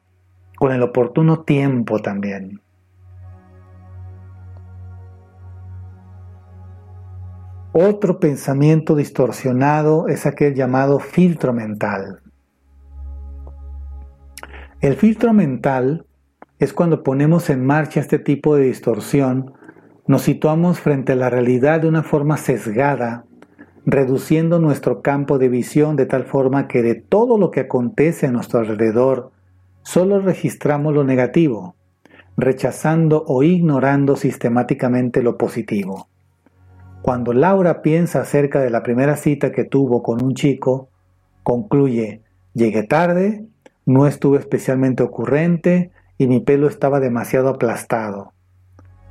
con 0.57 0.73
el 0.73 0.83
oportuno 0.83 1.41
tiempo 1.41 2.01
también. 2.01 2.61
Otro 7.73 8.19
pensamiento 8.19 8.97
distorsionado 8.97 10.09
es 10.09 10.27
aquel 10.27 10.55
llamado 10.55 10.99
filtro 10.99 11.53
mental. 11.53 12.21
El 14.81 14.97
filtro 14.97 15.33
mental 15.33 16.05
es 16.59 16.73
cuando 16.73 17.03
ponemos 17.03 17.49
en 17.49 17.65
marcha 17.65 18.01
este 18.01 18.19
tipo 18.19 18.57
de 18.57 18.65
distorsión, 18.65 19.55
nos 20.07 20.23
situamos 20.23 20.81
frente 20.81 21.13
a 21.13 21.17
la 21.17 21.31
realidad 21.31 21.81
de 21.81 21.89
una 21.89 22.03
forma 22.03 22.37
sesgada, 22.37 23.25
reduciendo 23.87 24.59
nuestro 24.59 25.03
campo 25.03 25.39
de 25.39 25.49
visión 25.49 25.97
de 25.97 26.07
tal 26.07 26.25
forma 26.25 26.69
que 26.69 26.83
de 26.83 26.95
todo 26.95 27.39
lo 27.39 27.51
que 27.51 27.61
acontece 27.61 28.27
a 28.27 28.33
nuestro 28.33 28.61
alrededor, 28.61 29.31
solo 29.83 30.21
registramos 30.21 30.95
lo 30.95 31.05
negativo, 31.05 31.75
rechazando 32.37 33.25
o 33.27 33.43
ignorando 33.43 34.17
sistemáticamente 34.17 35.23
lo 35.23 35.37
positivo. 35.39 36.09
Cuando 37.03 37.33
Laura 37.33 37.81
piensa 37.81 38.21
acerca 38.21 38.61
de 38.61 38.71
la 38.71 38.83
primera 38.83 39.17
cita 39.17 39.53
que 39.53 39.65
tuvo 39.65 40.03
con 40.03 40.23
un 40.23 40.35
chico, 40.35 40.89
concluye, 41.43 42.23
llegué 42.53 42.83
tarde, 42.83 43.47
no 43.87 44.07
estuve 44.07 44.39
especialmente 44.39 45.03
ocurrente 45.03 45.91
y 46.19 46.27
mi 46.27 46.41
pelo 46.41 46.69
estaba 46.69 47.01
demasiado 47.01 47.49
aplastado. 47.49 48.33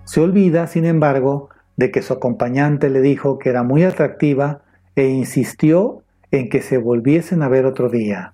Se 0.04 0.22
olvida, 0.22 0.68
sin 0.68 0.86
embargo, 0.86 1.50
de 1.80 1.92
que 1.92 2.02
su 2.02 2.12
acompañante 2.12 2.90
le 2.90 3.00
dijo 3.00 3.40
que 3.40 3.50
era 3.50 3.64
muy 3.64 3.84
atractiva 3.84 4.64
e 4.98 5.08
insistió 5.08 6.04
en 6.30 6.50
que 6.50 6.62
se 6.62 6.78
volviesen 6.78 7.42
a 7.42 7.48
ver 7.48 7.66
otro 7.66 7.88
día. 7.88 8.34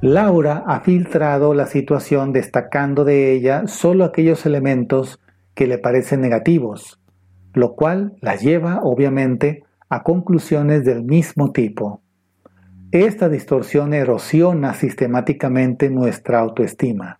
Laura 0.00 0.62
ha 0.64 0.78
filtrado 0.78 1.54
la 1.54 1.66
situación 1.66 2.32
destacando 2.32 3.04
de 3.04 3.32
ella 3.32 3.66
solo 3.66 4.04
aquellos 4.04 4.46
elementos 4.46 5.18
que 5.54 5.66
le 5.66 5.78
parecen 5.78 6.20
negativos, 6.20 7.00
lo 7.52 7.74
cual 7.74 8.14
la 8.20 8.36
lleva 8.36 8.78
obviamente 8.84 9.64
a 9.88 10.04
conclusiones 10.04 10.84
del 10.84 11.02
mismo 11.02 11.50
tipo. 11.50 12.00
Esta 12.92 13.28
distorsión 13.28 13.92
erosiona 13.92 14.74
sistemáticamente 14.74 15.90
nuestra 15.90 16.38
autoestima. 16.38 17.18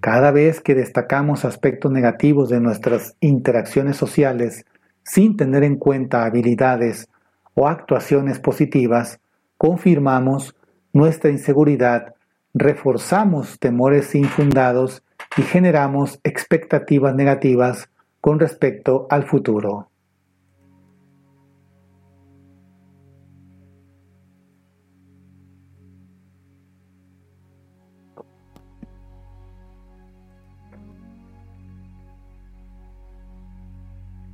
Cada 0.00 0.30
vez 0.30 0.60
que 0.60 0.74
destacamos 0.74 1.44
aspectos 1.44 1.90
negativos 1.90 2.48
de 2.48 2.60
nuestras 2.60 3.16
interacciones 3.20 3.96
sociales 3.96 4.64
sin 5.02 5.36
tener 5.36 5.64
en 5.64 5.76
cuenta 5.76 6.24
habilidades 6.24 7.08
o 7.54 7.66
actuaciones 7.66 8.38
positivas, 8.38 9.20
confirmamos 9.56 10.54
nuestra 10.92 11.30
inseguridad, 11.30 12.14
reforzamos 12.54 13.58
temores 13.58 14.14
infundados 14.14 15.02
y 15.36 15.42
generamos 15.42 16.20
expectativas 16.22 17.14
negativas 17.14 17.88
con 18.20 18.38
respecto 18.38 19.06
al 19.10 19.24
futuro. 19.24 19.88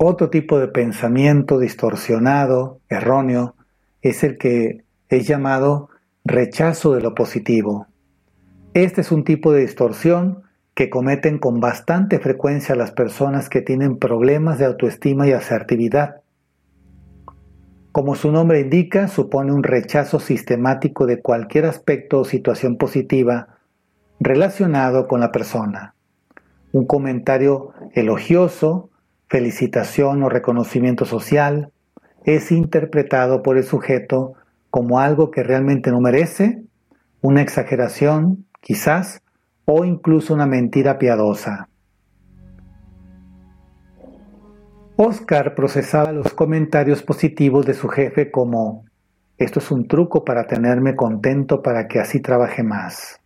Otro 0.06 0.28
tipo 0.28 0.58
de 0.58 0.68
pensamiento 0.68 1.58
distorsionado, 1.58 2.78
erróneo, 2.90 3.54
es 4.02 4.22
el 4.22 4.36
que 4.36 4.84
es 5.08 5.26
llamado 5.26 5.88
rechazo 6.26 6.92
de 6.92 7.00
lo 7.00 7.14
positivo. 7.14 7.86
Este 8.74 9.00
es 9.00 9.10
un 9.10 9.24
tipo 9.24 9.50
de 9.54 9.62
distorsión 9.62 10.42
que 10.74 10.90
cometen 10.90 11.38
con 11.38 11.58
bastante 11.58 12.18
frecuencia 12.18 12.74
las 12.74 12.90
personas 12.90 13.48
que 13.48 13.62
tienen 13.62 13.96
problemas 13.96 14.58
de 14.58 14.66
autoestima 14.66 15.26
y 15.26 15.32
asertividad. 15.32 16.16
Como 17.90 18.14
su 18.14 18.30
nombre 18.30 18.60
indica, 18.60 19.08
supone 19.08 19.54
un 19.54 19.62
rechazo 19.62 20.20
sistemático 20.20 21.06
de 21.06 21.22
cualquier 21.22 21.64
aspecto 21.64 22.20
o 22.20 22.24
situación 22.26 22.76
positiva 22.76 23.56
relacionado 24.20 25.08
con 25.08 25.20
la 25.20 25.32
persona. 25.32 25.94
Un 26.72 26.84
comentario 26.84 27.72
elogioso, 27.94 28.90
felicitación 29.34 30.22
o 30.22 30.28
reconocimiento 30.28 31.04
social 31.04 31.72
es 32.24 32.52
interpretado 32.52 33.42
por 33.42 33.56
el 33.56 33.64
sujeto 33.64 34.34
como 34.70 35.00
algo 35.00 35.32
que 35.32 35.42
realmente 35.42 35.90
no 35.90 36.00
merece, 36.00 36.62
una 37.20 37.42
exageración, 37.42 38.46
quizás, 38.60 39.22
o 39.64 39.84
incluso 39.84 40.34
una 40.34 40.46
mentira 40.46 41.00
piadosa. 41.00 41.68
Oscar 44.94 45.56
procesaba 45.56 46.12
los 46.12 46.32
comentarios 46.32 47.02
positivos 47.02 47.66
de 47.66 47.74
su 47.74 47.88
jefe 47.88 48.30
como, 48.30 48.84
esto 49.36 49.58
es 49.58 49.68
un 49.72 49.88
truco 49.88 50.24
para 50.24 50.46
tenerme 50.46 50.94
contento 50.94 51.60
para 51.60 51.88
que 51.88 51.98
así 51.98 52.20
trabaje 52.20 52.62
más. 52.62 53.20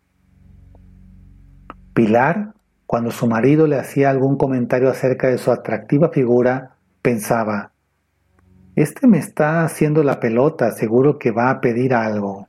Pilar, 1.92 2.54
cuando 2.89 3.11
su 3.11 3.26
marido 3.26 3.66
le 3.66 3.76
hacía 3.76 4.09
algún 4.09 4.39
comentario 4.39 4.89
acerca 4.89 5.28
de 5.28 5.36
su 5.36 5.53
atractiva 5.53 6.09
figura, 6.09 6.70
pensaba, 7.03 7.72
este 8.76 9.07
me 9.07 9.18
está 9.18 9.62
haciendo 9.62 10.03
la 10.03 10.20
pelota, 10.20 10.70
seguro 10.70 11.18
que 11.18 11.30
va 11.30 11.51
a 11.51 11.61
pedir 11.61 11.93
algo. 11.93 12.49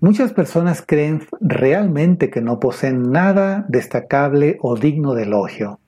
Muchas 0.00 0.32
personas 0.32 0.82
creen 0.84 1.20
realmente 1.42 2.30
que 2.30 2.40
no 2.40 2.58
poseen 2.58 3.12
nada 3.12 3.66
destacable 3.68 4.56
o 4.62 4.76
digno 4.76 5.12
de 5.12 5.24
elogio. 5.24 5.78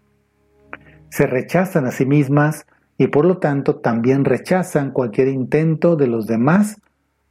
Se 1.08 1.26
rechazan 1.26 1.86
a 1.86 1.92
sí 1.92 2.04
mismas 2.04 2.66
y 2.98 3.06
por 3.06 3.24
lo 3.24 3.38
tanto 3.38 3.76
también 3.76 4.26
rechazan 4.26 4.90
cualquier 4.90 5.28
intento 5.28 5.96
de 5.96 6.08
los 6.08 6.26
demás 6.26 6.78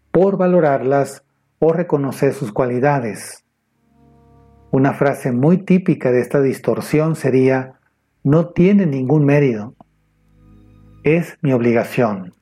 por 0.09 0.37
valorarlas 0.37 1.23
o 1.59 1.71
reconocer 1.71 2.33
sus 2.33 2.51
cualidades. 2.51 3.42
Una 4.73 4.95
frase 4.95 5.31
muy 5.31 5.59
típica 5.59 6.11
de 6.11 6.19
esta 6.19 6.41
distorsión 6.41 7.15
sería, 7.15 7.73
no 8.23 8.47
tiene 8.53 8.87
ningún 8.87 9.23
mérito, 9.23 9.75
es 11.03 11.37
mi 11.43 11.53
obligación. 11.53 12.33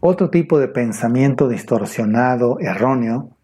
Otro 0.00 0.30
tipo 0.30 0.58
de 0.58 0.66
pensamiento 0.66 1.46
distorsionado, 1.46 2.58
erróneo, 2.58 3.36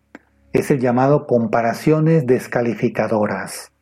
es 0.53 0.73
el 0.73 0.81
llamado 0.81 1.29
comparaciones 1.29 2.27
descalificadoras. 2.27 3.73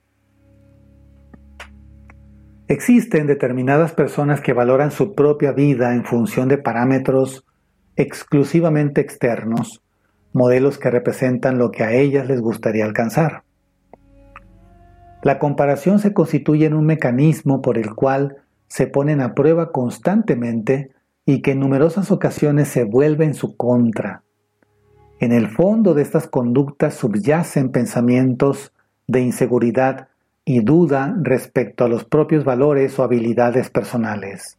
Existen 2.66 3.26
determinadas 3.26 3.92
personas 3.92 4.42
que 4.42 4.52
valoran 4.52 4.90
su 4.90 5.14
propia 5.14 5.52
vida 5.52 5.94
en 5.94 6.04
función 6.04 6.48
de 6.48 6.58
parámetros 6.58 7.47
exclusivamente 7.98 9.00
externos, 9.00 9.82
modelos 10.32 10.78
que 10.78 10.88
representan 10.88 11.58
lo 11.58 11.72
que 11.72 11.82
a 11.82 11.92
ellas 11.92 12.28
les 12.28 12.40
gustaría 12.40 12.84
alcanzar. 12.84 13.42
La 15.22 15.40
comparación 15.40 15.98
se 15.98 16.14
constituye 16.14 16.66
en 16.66 16.74
un 16.74 16.86
mecanismo 16.86 17.60
por 17.60 17.76
el 17.76 17.94
cual 17.96 18.36
se 18.68 18.86
ponen 18.86 19.20
a 19.20 19.34
prueba 19.34 19.72
constantemente 19.72 20.92
y 21.26 21.42
que 21.42 21.52
en 21.52 21.60
numerosas 21.60 22.12
ocasiones 22.12 22.68
se 22.68 22.84
vuelve 22.84 23.24
en 23.24 23.34
su 23.34 23.56
contra. 23.56 24.22
En 25.18 25.32
el 25.32 25.48
fondo 25.48 25.92
de 25.94 26.02
estas 26.02 26.28
conductas 26.28 26.94
subyacen 26.94 27.72
pensamientos 27.72 28.72
de 29.08 29.22
inseguridad 29.22 30.06
y 30.44 30.60
duda 30.60 31.16
respecto 31.20 31.84
a 31.84 31.88
los 31.88 32.04
propios 32.04 32.44
valores 32.44 32.96
o 32.98 33.02
habilidades 33.02 33.70
personales. 33.70 34.57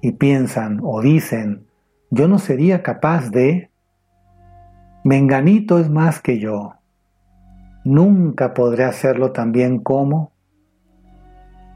Y 0.00 0.12
piensan 0.12 0.80
o 0.82 1.00
dicen, 1.00 1.66
yo 2.10 2.28
no 2.28 2.38
sería 2.38 2.82
capaz 2.82 3.30
de... 3.30 3.70
Menganito 5.04 5.78
es 5.78 5.88
más 5.88 6.20
que 6.20 6.38
yo. 6.38 6.74
Nunca 7.84 8.52
podré 8.54 8.84
hacerlo 8.84 9.32
tan 9.32 9.52
bien 9.52 9.78
como... 9.78 10.32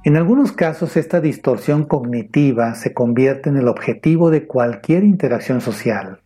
En 0.05 0.17
algunos 0.17 0.53
casos 0.53 0.99
esta 0.99 1.23
distorsión 1.23 1.85
cognitiva 1.85 2.75
se 2.75 2.93
convierte 2.93 3.49
en 3.49 3.57
el 3.57 3.69
objetivo 3.69 4.31
de 4.31 4.47
cualquier 4.47 5.03
interacción 5.03 5.63
social. 5.63 6.21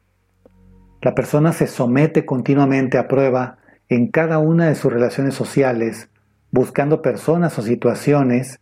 La 1.00 1.14
persona 1.14 1.52
se 1.52 1.68
somete 1.68 2.26
continuamente 2.26 2.98
a 2.98 3.06
prueba 3.06 3.58
en 3.88 4.08
cada 4.08 4.38
una 4.38 4.66
de 4.66 4.74
sus 4.74 4.92
relaciones 4.92 5.34
sociales, 5.34 6.10
buscando 6.50 7.02
personas 7.02 7.56
o 7.56 7.62
situaciones 7.62 8.58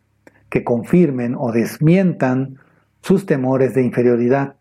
que 0.51 0.65
confirmen 0.65 1.35
o 1.35 1.51
desmientan 1.51 2.59
sus 3.07 3.25
temores 3.25 3.73
de 3.75 3.83
inferioridad. 3.83 4.57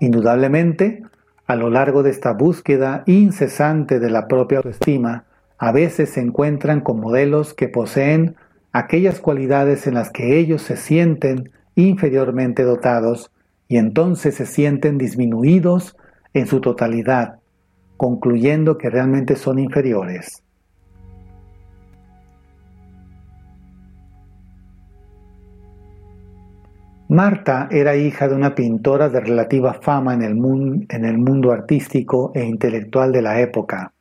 Indudablemente, 0.00 1.04
a 1.46 1.54
lo 1.54 1.70
largo 1.70 2.02
de 2.02 2.10
esta 2.10 2.32
búsqueda 2.32 3.04
incesante 3.06 4.00
de 4.00 4.10
la 4.10 4.26
propia 4.26 4.58
autoestima, 4.58 5.26
a 5.56 5.70
veces 5.70 6.10
se 6.10 6.20
encuentran 6.20 6.80
con 6.80 6.98
modelos 6.98 7.54
que 7.54 7.68
poseen 7.68 8.34
aquellas 8.72 9.20
cualidades 9.20 9.86
en 9.86 9.94
las 9.94 10.10
que 10.10 10.38
ellos 10.38 10.60
se 10.62 10.76
sienten 10.76 11.52
inferiormente 11.76 12.64
dotados 12.64 13.30
y 13.68 13.76
entonces 13.76 14.34
se 14.34 14.46
sienten 14.46 14.98
disminuidos 14.98 15.96
en 16.34 16.48
su 16.48 16.60
totalidad 16.60 17.38
concluyendo 17.96 18.76
que 18.76 18.90
realmente 18.90 19.36
son 19.36 19.58
inferiores. 19.60 20.42
Marta 27.08 27.68
era 27.70 27.94
hija 27.94 28.26
de 28.26 28.34
una 28.34 28.56
pintora 28.56 29.08
de 29.08 29.20
relativa 29.20 29.74
fama 29.74 30.12
en 30.12 30.22
el, 30.22 30.34
mundo, 30.34 31.52
artístico 31.52 32.32
e 32.34 32.44
intelectual 32.44 33.12
de 33.12 33.22
la 33.22 33.40
época. 33.40 33.92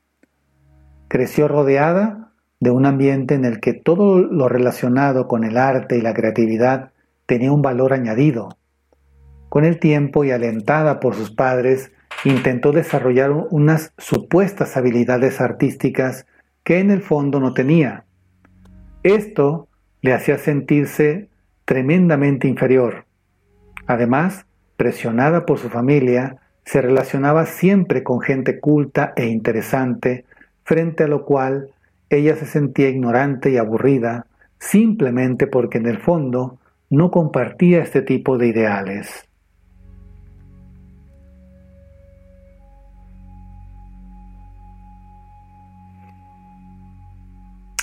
Creció 1.08 1.48
rodeada 1.48 2.32
de 2.60 2.72
un 2.72 2.88
ambiente 2.88 3.36
en 3.36 3.46
el 3.46 3.60
que 3.60 3.74
todo 3.74 4.18
lo 4.22 4.50
relacionado 4.50 5.28
con 5.28 5.44
el 5.44 5.56
arte 5.58 6.00
y 6.00 6.02
la 6.02 6.16
creatividad 6.16 6.94
tenía 7.28 7.52
un 7.52 7.62
valor 7.62 7.94
añadido. 7.94 8.58
Con 9.50 9.66
el 9.66 9.78
tiempo 9.78 10.24
y 10.24 10.32
alentada 10.32 11.00
por 11.00 11.14
sus 11.14 11.30
padres, 11.30 11.92
intentó 12.24 12.72
desarrollar 12.72 13.32
unas 13.52 13.94
supuestas 14.00 14.78
habilidades 14.78 15.42
artísticas 15.42 16.26
que 16.64 16.80
en 16.80 16.90
el 16.90 17.04
fondo 17.04 17.40
no 17.40 17.54
tenía. 17.54 18.06
Esto 19.04 19.68
le 20.02 20.14
hacía 20.14 20.40
sentirse 20.40 21.30
tremendamente 21.66 22.48
inferior. 22.48 23.06
Además, 23.88 24.46
presionada 24.78 25.46
por 25.46 25.58
su 25.58 25.70
familia, 25.70 26.38
se 26.64 26.82
relacionaba 26.82 27.46
siempre 27.46 28.04
con 28.04 28.22
gente 28.22 28.60
culta 28.60 29.14
e 29.16 29.28
interesante, 29.28 30.26
frente 30.64 31.04
a 31.04 31.08
lo 31.08 31.26
cual 31.26 31.70
ella 32.10 32.36
se 32.36 32.46
sentía 32.46 32.90
ignorante 32.90 33.52
y 33.52 33.58
aburrida, 33.58 34.28
simplemente 34.60 35.48
porque 35.48 35.80
en 35.80 35.88
el 35.88 36.00
fondo 36.00 36.60
no 36.90 37.12
compartía 37.12 37.82
este 37.82 38.02
tipo 38.02 38.38
de 38.38 38.48
ideales. 38.48 39.28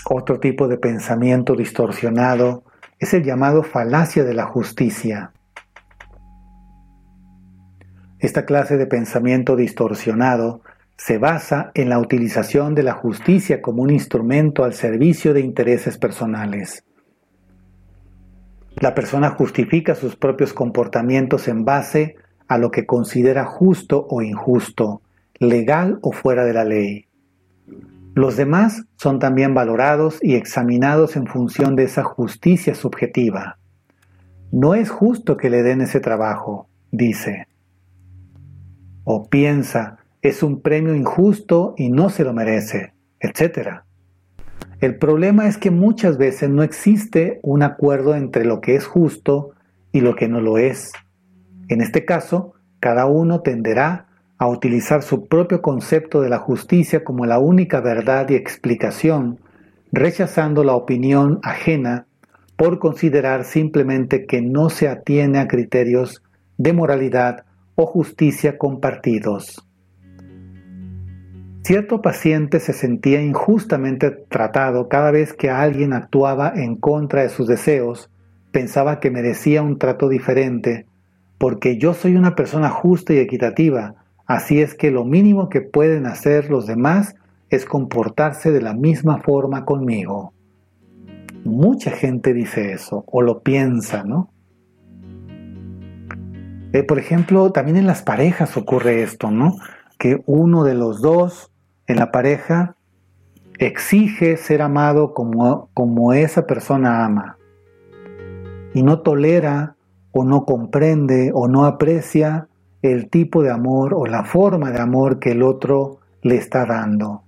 Otro 0.04 0.40
tipo 0.40 0.68
de 0.68 0.76
pensamiento 0.76 1.54
distorsionado 1.54 2.64
es 3.02 3.12
el 3.14 3.24
llamado 3.24 3.64
falacia 3.64 4.22
de 4.22 4.32
la 4.32 4.46
justicia. 4.46 5.32
Esta 8.20 8.44
clase 8.44 8.76
de 8.76 8.86
pensamiento 8.86 9.56
distorsionado 9.56 10.62
se 10.96 11.18
basa 11.18 11.72
en 11.74 11.88
la 11.88 11.98
utilización 11.98 12.76
de 12.76 12.84
la 12.84 12.92
justicia 12.92 13.60
como 13.60 13.82
un 13.82 13.90
instrumento 13.90 14.62
al 14.62 14.72
servicio 14.72 15.34
de 15.34 15.40
intereses 15.40 15.98
personales. 15.98 16.84
La 18.76 18.94
persona 18.94 19.30
justifica 19.30 19.96
sus 19.96 20.14
propios 20.14 20.52
comportamientos 20.52 21.48
en 21.48 21.64
base 21.64 22.14
a 22.46 22.56
lo 22.56 22.70
que 22.70 22.86
considera 22.86 23.44
justo 23.46 24.06
o 24.08 24.22
injusto, 24.22 25.02
legal 25.40 25.98
o 26.02 26.12
fuera 26.12 26.44
de 26.44 26.52
la 26.52 26.62
ley. 26.62 27.06
Los 28.14 28.36
demás 28.36 28.84
son 28.96 29.18
también 29.18 29.54
valorados 29.54 30.18
y 30.22 30.34
examinados 30.34 31.16
en 31.16 31.26
función 31.26 31.76
de 31.76 31.84
esa 31.84 32.04
justicia 32.04 32.74
subjetiva. 32.74 33.58
No 34.50 34.74
es 34.74 34.90
justo 34.90 35.38
que 35.38 35.48
le 35.48 35.62
den 35.62 35.80
ese 35.80 35.98
trabajo, 35.98 36.68
dice. 36.90 37.46
O 39.04 39.30
piensa, 39.30 39.96
es 40.20 40.42
un 40.42 40.60
premio 40.60 40.94
injusto 40.94 41.74
y 41.78 41.88
no 41.88 42.10
se 42.10 42.22
lo 42.24 42.34
merece, 42.34 42.92
etc. 43.18 43.80
El 44.80 44.98
problema 44.98 45.48
es 45.48 45.56
que 45.56 45.70
muchas 45.70 46.18
veces 46.18 46.50
no 46.50 46.62
existe 46.62 47.40
un 47.42 47.62
acuerdo 47.62 48.14
entre 48.14 48.44
lo 48.44 48.60
que 48.60 48.74
es 48.74 48.86
justo 48.86 49.52
y 49.90 50.00
lo 50.02 50.16
que 50.16 50.28
no 50.28 50.42
lo 50.42 50.58
es. 50.58 50.92
En 51.68 51.80
este 51.80 52.04
caso, 52.04 52.52
cada 52.78 53.06
uno 53.06 53.40
tenderá 53.40 54.08
a 54.42 54.48
utilizar 54.48 55.04
su 55.04 55.28
propio 55.28 55.62
concepto 55.62 56.20
de 56.20 56.28
la 56.28 56.40
justicia 56.40 57.04
como 57.04 57.26
la 57.26 57.38
única 57.38 57.80
verdad 57.80 58.28
y 58.28 58.34
explicación, 58.34 59.38
rechazando 59.92 60.64
la 60.64 60.74
opinión 60.74 61.38
ajena 61.44 62.06
por 62.56 62.80
considerar 62.80 63.44
simplemente 63.44 64.26
que 64.26 64.42
no 64.42 64.68
se 64.68 64.88
atiene 64.88 65.38
a 65.38 65.46
criterios 65.46 66.24
de 66.58 66.72
moralidad 66.72 67.44
o 67.76 67.86
justicia 67.86 68.58
compartidos. 68.58 69.64
Cierto 71.62 72.02
paciente 72.02 72.58
se 72.58 72.72
sentía 72.72 73.22
injustamente 73.22 74.10
tratado 74.10 74.88
cada 74.88 75.12
vez 75.12 75.34
que 75.34 75.50
alguien 75.50 75.92
actuaba 75.92 76.52
en 76.56 76.74
contra 76.74 77.22
de 77.22 77.28
sus 77.28 77.46
deseos, 77.46 78.10
pensaba 78.50 78.98
que 78.98 79.12
merecía 79.12 79.62
un 79.62 79.78
trato 79.78 80.08
diferente, 80.08 80.86
porque 81.38 81.78
yo 81.78 81.94
soy 81.94 82.16
una 82.16 82.34
persona 82.34 82.70
justa 82.70 83.14
y 83.14 83.18
equitativa, 83.18 84.01
Así 84.26 84.60
es 84.60 84.74
que 84.74 84.90
lo 84.90 85.04
mínimo 85.04 85.48
que 85.48 85.60
pueden 85.60 86.06
hacer 86.06 86.50
los 86.50 86.66
demás 86.66 87.14
es 87.50 87.64
comportarse 87.64 88.50
de 88.50 88.62
la 88.62 88.74
misma 88.74 89.18
forma 89.18 89.64
conmigo. 89.64 90.32
Mucha 91.44 91.90
gente 91.90 92.32
dice 92.32 92.72
eso 92.72 93.04
o 93.06 93.20
lo 93.20 93.40
piensa, 93.40 94.04
¿no? 94.04 94.30
Eh, 96.72 96.82
por 96.82 96.98
ejemplo, 96.98 97.52
también 97.52 97.76
en 97.76 97.86
las 97.86 98.02
parejas 98.02 98.56
ocurre 98.56 99.02
esto, 99.02 99.30
¿no? 99.30 99.56
Que 99.98 100.22
uno 100.26 100.64
de 100.64 100.74
los 100.74 101.02
dos 101.02 101.50
en 101.86 101.96
la 101.96 102.10
pareja 102.10 102.76
exige 103.58 104.36
ser 104.38 104.62
amado 104.62 105.12
como, 105.12 105.68
como 105.74 106.12
esa 106.14 106.46
persona 106.46 107.04
ama 107.04 107.36
y 108.74 108.82
no 108.82 109.00
tolera 109.00 109.76
o 110.12 110.24
no 110.24 110.44
comprende 110.44 111.30
o 111.34 111.48
no 111.48 111.64
aprecia 111.64 112.48
el 112.82 113.08
tipo 113.08 113.42
de 113.42 113.50
amor 113.50 113.94
o 113.94 114.06
la 114.06 114.24
forma 114.24 114.70
de 114.70 114.80
amor 114.80 115.18
que 115.18 115.32
el 115.32 115.42
otro 115.42 116.00
le 116.22 116.36
está 116.36 116.66
dando. 116.66 117.22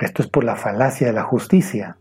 Esto 0.00 0.22
es 0.22 0.28
por 0.28 0.44
la 0.44 0.56
falacia 0.56 1.08
de 1.08 1.12
la 1.12 1.24
justicia. 1.24 1.98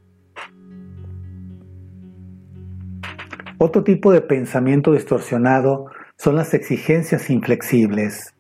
Otro 3.58 3.84
tipo 3.84 4.12
de 4.12 4.22
pensamiento 4.22 4.91
distorsionado 4.91 5.88
son 6.18 6.36
las 6.36 6.54
exigencias 6.54 7.30
inflexibles. 7.30 8.36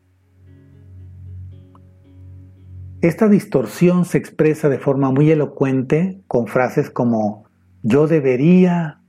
Esta 3.01 3.27
distorsión 3.27 4.05
se 4.05 4.17
expresa 4.17 4.67
de 4.67 4.79
forma 4.79 5.11
muy 5.11 5.31
elocuente 5.31 6.21
con 6.27 6.47
frases 6.47 6.89
como 6.89 7.45
yo 7.83 8.07
debería, 8.07 9.01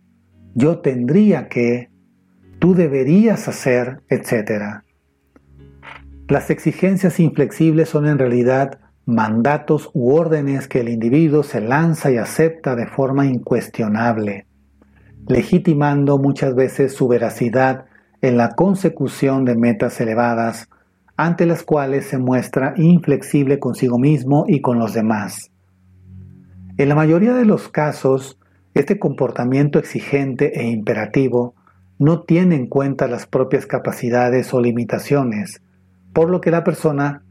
yo 0.55 0.81
tendría 0.81 1.49
que, 1.49 1.91
tú 2.59 2.75
deberías 2.75 3.49
hacer, 3.49 4.03
etc. 4.09 4.86
Las 6.29 6.51
exigencias 6.51 7.21
inflexibles 7.21 7.89
son 7.89 8.09
en 8.09 8.19
realidad 8.19 8.81
mandatos 9.05 9.91
u 9.95 10.13
órdenes 10.13 10.67
que 10.67 10.81
el 10.81 10.89
individuo 10.89 11.45
se 11.45 11.61
lanza 11.61 12.11
y 12.11 12.17
acepta 12.17 12.75
de 12.75 12.89
forma 12.89 13.27
incuestionable, 13.27 14.47
legitimando 15.29 16.19
muchas 16.19 16.57
veces 16.57 16.95
su 16.95 17.07
veracidad 17.07 17.85
en 18.23 18.37
la 18.37 18.57
consecución 18.57 19.45
de 19.45 19.57
metas 19.57 20.01
elevadas 20.01 20.69
ante 21.17 21.47
las 21.47 21.63
cuales 21.63 22.07
se 22.07 22.19
muestra 22.19 22.75
inflexible 22.77 23.61
consigo 23.61 23.97
mismo 23.97 24.47
y 24.49 24.61
con 24.61 24.81
los 24.81 24.95
demás. 24.95 25.53
En 26.77 26.89
la 26.89 26.97
mayoría 26.97 27.35
de 27.35 27.45
los 27.45 27.69
casos, 27.69 28.37
este 28.75 28.99
comportamiento 28.99 29.79
exigente 29.79 30.61
e 30.61 30.69
imperativo 30.69 31.55
no 32.01 32.23
tiene 32.23 32.57
en 32.57 32.67
cuenta 32.67 33.07
las 33.07 33.27
propias 33.27 33.65
capacidades 33.65 34.53
o 34.53 34.61
limitaciones, 34.61 35.63
por 36.17 36.31
lo 36.31 36.41
que 36.41 36.51
la 36.51 36.65
persona 36.65 37.25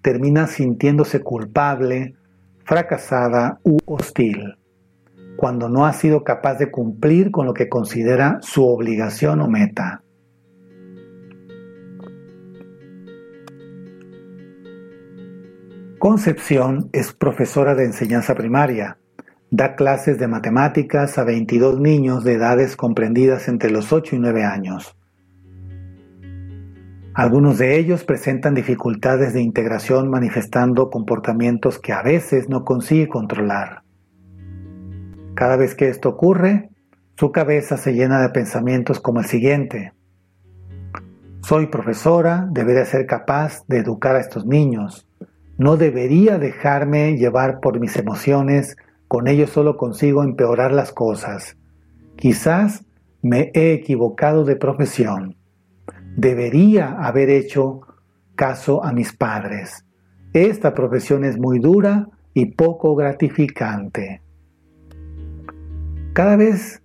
termina 0.00 0.46
sintiéndose 0.46 1.24
culpable, 1.24 2.14
fracasada 2.64 3.58
u 3.64 3.78
hostil, 3.84 4.54
cuando 5.36 5.68
no 5.68 5.86
ha 5.86 5.92
sido 5.92 6.22
capaz 6.22 6.54
de 6.54 6.70
cumplir 6.70 7.32
con 7.32 7.46
lo 7.46 7.52
que 7.52 7.68
considera 7.68 8.38
su 8.40 8.64
obligación 8.64 9.40
o 9.40 9.48
meta. 9.48 10.04
Concepción 15.98 16.90
es 16.92 17.12
profesora 17.12 17.74
de 17.74 17.86
enseñanza 17.86 18.36
primaria. 18.36 18.98
Da 19.50 19.74
clases 19.74 20.16
de 20.20 20.28
matemáticas 20.28 21.18
a 21.18 21.24
22 21.24 21.80
niños 21.80 22.22
de 22.22 22.34
edades 22.34 22.76
comprendidas 22.76 23.48
entre 23.48 23.72
los 23.72 23.92
8 23.92 24.14
y 24.14 24.18
9 24.20 24.44
años. 24.44 24.97
Algunos 27.18 27.58
de 27.58 27.76
ellos 27.80 28.04
presentan 28.04 28.54
dificultades 28.54 29.34
de 29.34 29.42
integración 29.42 30.08
manifestando 30.08 30.88
comportamientos 30.88 31.80
que 31.80 31.92
a 31.92 32.00
veces 32.00 32.48
no 32.48 32.64
consigue 32.64 33.08
controlar. 33.08 33.82
Cada 35.34 35.56
vez 35.56 35.74
que 35.74 35.88
esto 35.88 36.10
ocurre, 36.10 36.70
su 37.16 37.32
cabeza 37.32 37.76
se 37.76 37.94
llena 37.94 38.22
de 38.22 38.28
pensamientos 38.28 39.00
como 39.00 39.18
el 39.18 39.26
siguiente. 39.26 39.94
Soy 41.42 41.66
profesora, 41.66 42.46
debería 42.52 42.84
ser 42.84 43.04
capaz 43.06 43.66
de 43.66 43.78
educar 43.78 44.14
a 44.14 44.20
estos 44.20 44.46
niños. 44.46 45.08
No 45.56 45.76
debería 45.76 46.38
dejarme 46.38 47.16
llevar 47.16 47.58
por 47.58 47.80
mis 47.80 47.96
emociones, 47.96 48.76
con 49.08 49.26
ello 49.26 49.48
solo 49.48 49.76
consigo 49.76 50.22
empeorar 50.22 50.70
las 50.70 50.92
cosas. 50.92 51.56
Quizás 52.14 52.84
me 53.22 53.50
he 53.54 53.72
equivocado 53.72 54.44
de 54.44 54.54
profesión 54.54 55.37
debería 56.18 56.96
haber 56.98 57.30
hecho 57.30 57.82
caso 58.34 58.84
a 58.84 58.92
mis 58.92 59.12
padres. 59.12 59.84
Esta 60.32 60.74
profesión 60.74 61.24
es 61.24 61.38
muy 61.38 61.60
dura 61.60 62.08
y 62.34 62.46
poco 62.46 62.96
gratificante. 62.96 64.20
Cada 66.14 66.34
vez 66.34 66.82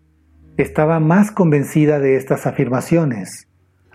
estaba 0.57 0.99
más 0.99 1.31
convencida 1.31 1.99
de 1.99 2.15
estas 2.15 2.45
afirmaciones, 2.45 3.47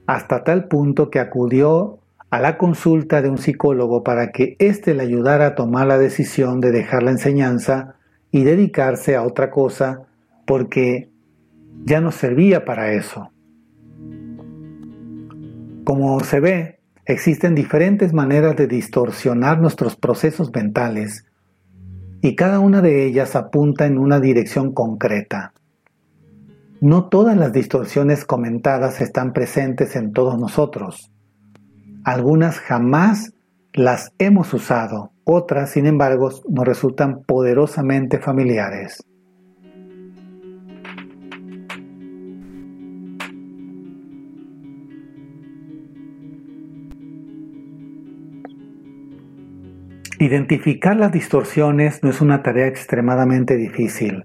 hasta 0.09 0.43
tal 0.43 0.67
punto 0.67 1.09
que 1.09 1.21
acudió 1.21 2.01
a 2.31 2.41
la 2.41 2.59
consulta 2.59 3.23
de 3.23 3.31
un 3.31 3.39
psicólogo 3.39 4.03
para 4.03 4.33
que 4.33 4.57
éste 4.59 4.93
le 4.93 5.05
ayudara 5.05 5.47
a 5.47 5.55
tomar 5.55 5.87
la 5.87 5.99
decisión 5.99 6.61
de 6.61 6.73
dejar 6.73 7.05
la 7.05 7.13
enseñanza 7.13 7.95
y 8.33 8.43
dedicarse 8.43 9.15
a 9.15 9.23
otra 9.23 9.51
cosa 9.51 10.03
porque 10.49 11.11
ya 11.85 12.01
no 12.01 12.11
servía 12.11 12.65
para 12.65 12.93
eso. 12.93 13.31
Como 15.89 16.21
se 16.21 16.39
ve, 16.39 16.81
existen 17.07 17.55
diferentes 17.55 18.13
maneras 18.13 18.55
de 18.57 18.67
distorsionar 18.67 19.59
nuestros 19.59 19.97
procesos 19.97 20.53
mentales 20.55 21.25
y 22.21 22.37
cada 22.37 22.61
una 22.61 22.83
de 22.83 23.07
ellas 23.07 23.35
apunta 23.35 23.87
en 23.87 23.97
una 23.97 24.21
dirección 24.21 24.75
concreta. 24.75 25.55
No 26.83 27.09
todas 27.09 27.39
las 27.39 27.55
distorsiones 27.55 28.27
comentadas 28.27 29.01
están 29.01 29.33
presentes 29.33 29.97
en 29.97 30.13
todos 30.13 30.39
nosotros. 30.39 31.11
Algunas 32.05 32.59
jamás 32.59 33.33
las 33.73 34.13
hemos 34.19 34.53
usado, 34.53 35.13
otras, 35.25 35.71
sin 35.71 35.87
embargo, 35.87 36.31
nos 36.51 36.67
resultan 36.67 37.23
poderosamente 37.23 38.19
familiares. 38.19 39.03
Identificar 50.21 50.97
las 50.97 51.13
distorsiones 51.13 52.03
no 52.03 52.11
es 52.11 52.21
una 52.21 52.43
tarea 52.43 52.67
extremadamente 52.67 53.57
difícil, 53.57 54.25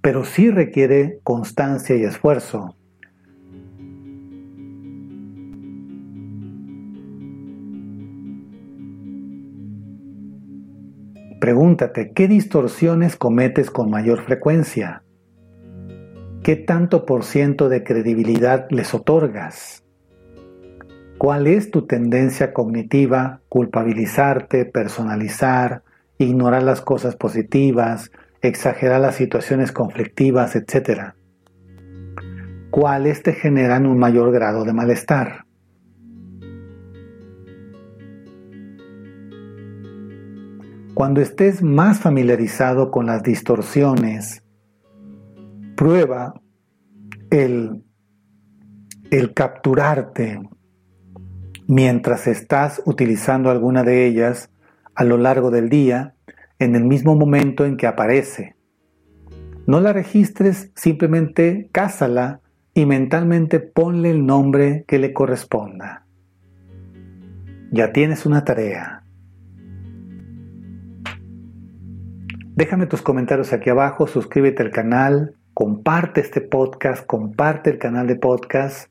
pero 0.00 0.24
sí 0.24 0.50
requiere 0.50 1.20
constancia 1.22 1.94
y 1.94 2.02
esfuerzo. 2.02 2.74
Pregúntate, 11.40 12.10
¿qué 12.12 12.26
distorsiones 12.26 13.14
cometes 13.14 13.70
con 13.70 13.90
mayor 13.90 14.24
frecuencia? 14.24 15.04
¿Qué 16.42 16.56
tanto 16.56 17.06
por 17.06 17.22
ciento 17.22 17.68
de 17.68 17.84
credibilidad 17.84 18.66
les 18.70 18.92
otorgas? 18.92 19.87
¿Cuál 21.18 21.48
es 21.48 21.72
tu 21.72 21.84
tendencia 21.84 22.52
cognitiva? 22.52 23.40
Culpabilizarte, 23.48 24.64
personalizar, 24.64 25.82
ignorar 26.16 26.62
las 26.62 26.80
cosas 26.80 27.16
positivas, 27.16 28.12
exagerar 28.40 29.00
las 29.00 29.16
situaciones 29.16 29.72
conflictivas, 29.72 30.54
etc. 30.54 31.14
¿Cuáles 32.70 33.24
te 33.24 33.32
generan 33.32 33.86
un 33.86 33.98
mayor 33.98 34.30
grado 34.30 34.64
de 34.64 34.72
malestar? 34.72 35.44
Cuando 40.94 41.20
estés 41.20 41.64
más 41.64 41.98
familiarizado 41.98 42.92
con 42.92 43.06
las 43.06 43.24
distorsiones, 43.24 44.44
prueba 45.74 46.40
el, 47.30 47.84
el 49.10 49.34
capturarte 49.34 50.40
mientras 51.68 52.26
estás 52.26 52.82
utilizando 52.86 53.50
alguna 53.50 53.84
de 53.84 54.06
ellas 54.06 54.50
a 54.94 55.04
lo 55.04 55.18
largo 55.18 55.50
del 55.50 55.68
día 55.68 56.14
en 56.58 56.74
el 56.74 56.84
mismo 56.84 57.14
momento 57.14 57.64
en 57.64 57.76
que 57.76 57.86
aparece. 57.86 58.56
No 59.66 59.78
la 59.80 59.92
registres, 59.92 60.72
simplemente 60.74 61.68
cásala 61.70 62.40
y 62.72 62.86
mentalmente 62.86 63.60
ponle 63.60 64.10
el 64.10 64.24
nombre 64.24 64.84
que 64.88 64.98
le 64.98 65.12
corresponda. 65.12 66.06
Ya 67.70 67.92
tienes 67.92 68.24
una 68.24 68.44
tarea. 68.44 69.04
Déjame 72.56 72.86
tus 72.86 73.02
comentarios 73.02 73.52
aquí 73.52 73.68
abajo, 73.68 74.06
suscríbete 74.06 74.62
al 74.62 74.70
canal, 74.70 75.34
comparte 75.52 76.22
este 76.22 76.40
podcast, 76.40 77.04
comparte 77.06 77.70
el 77.70 77.78
canal 77.78 78.06
de 78.06 78.16
podcast 78.16 78.90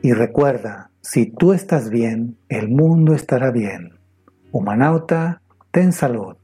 y 0.00 0.12
recuerda, 0.12 0.87
si 1.00 1.26
tú 1.26 1.52
estás 1.52 1.90
bien, 1.90 2.38
el 2.48 2.68
mundo 2.68 3.14
estará 3.14 3.50
bien. 3.50 3.98
Humanauta, 4.52 5.42
ten 5.70 5.92
salud. 5.92 6.36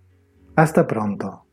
Hasta 0.56 0.86
pronto. 0.86 1.43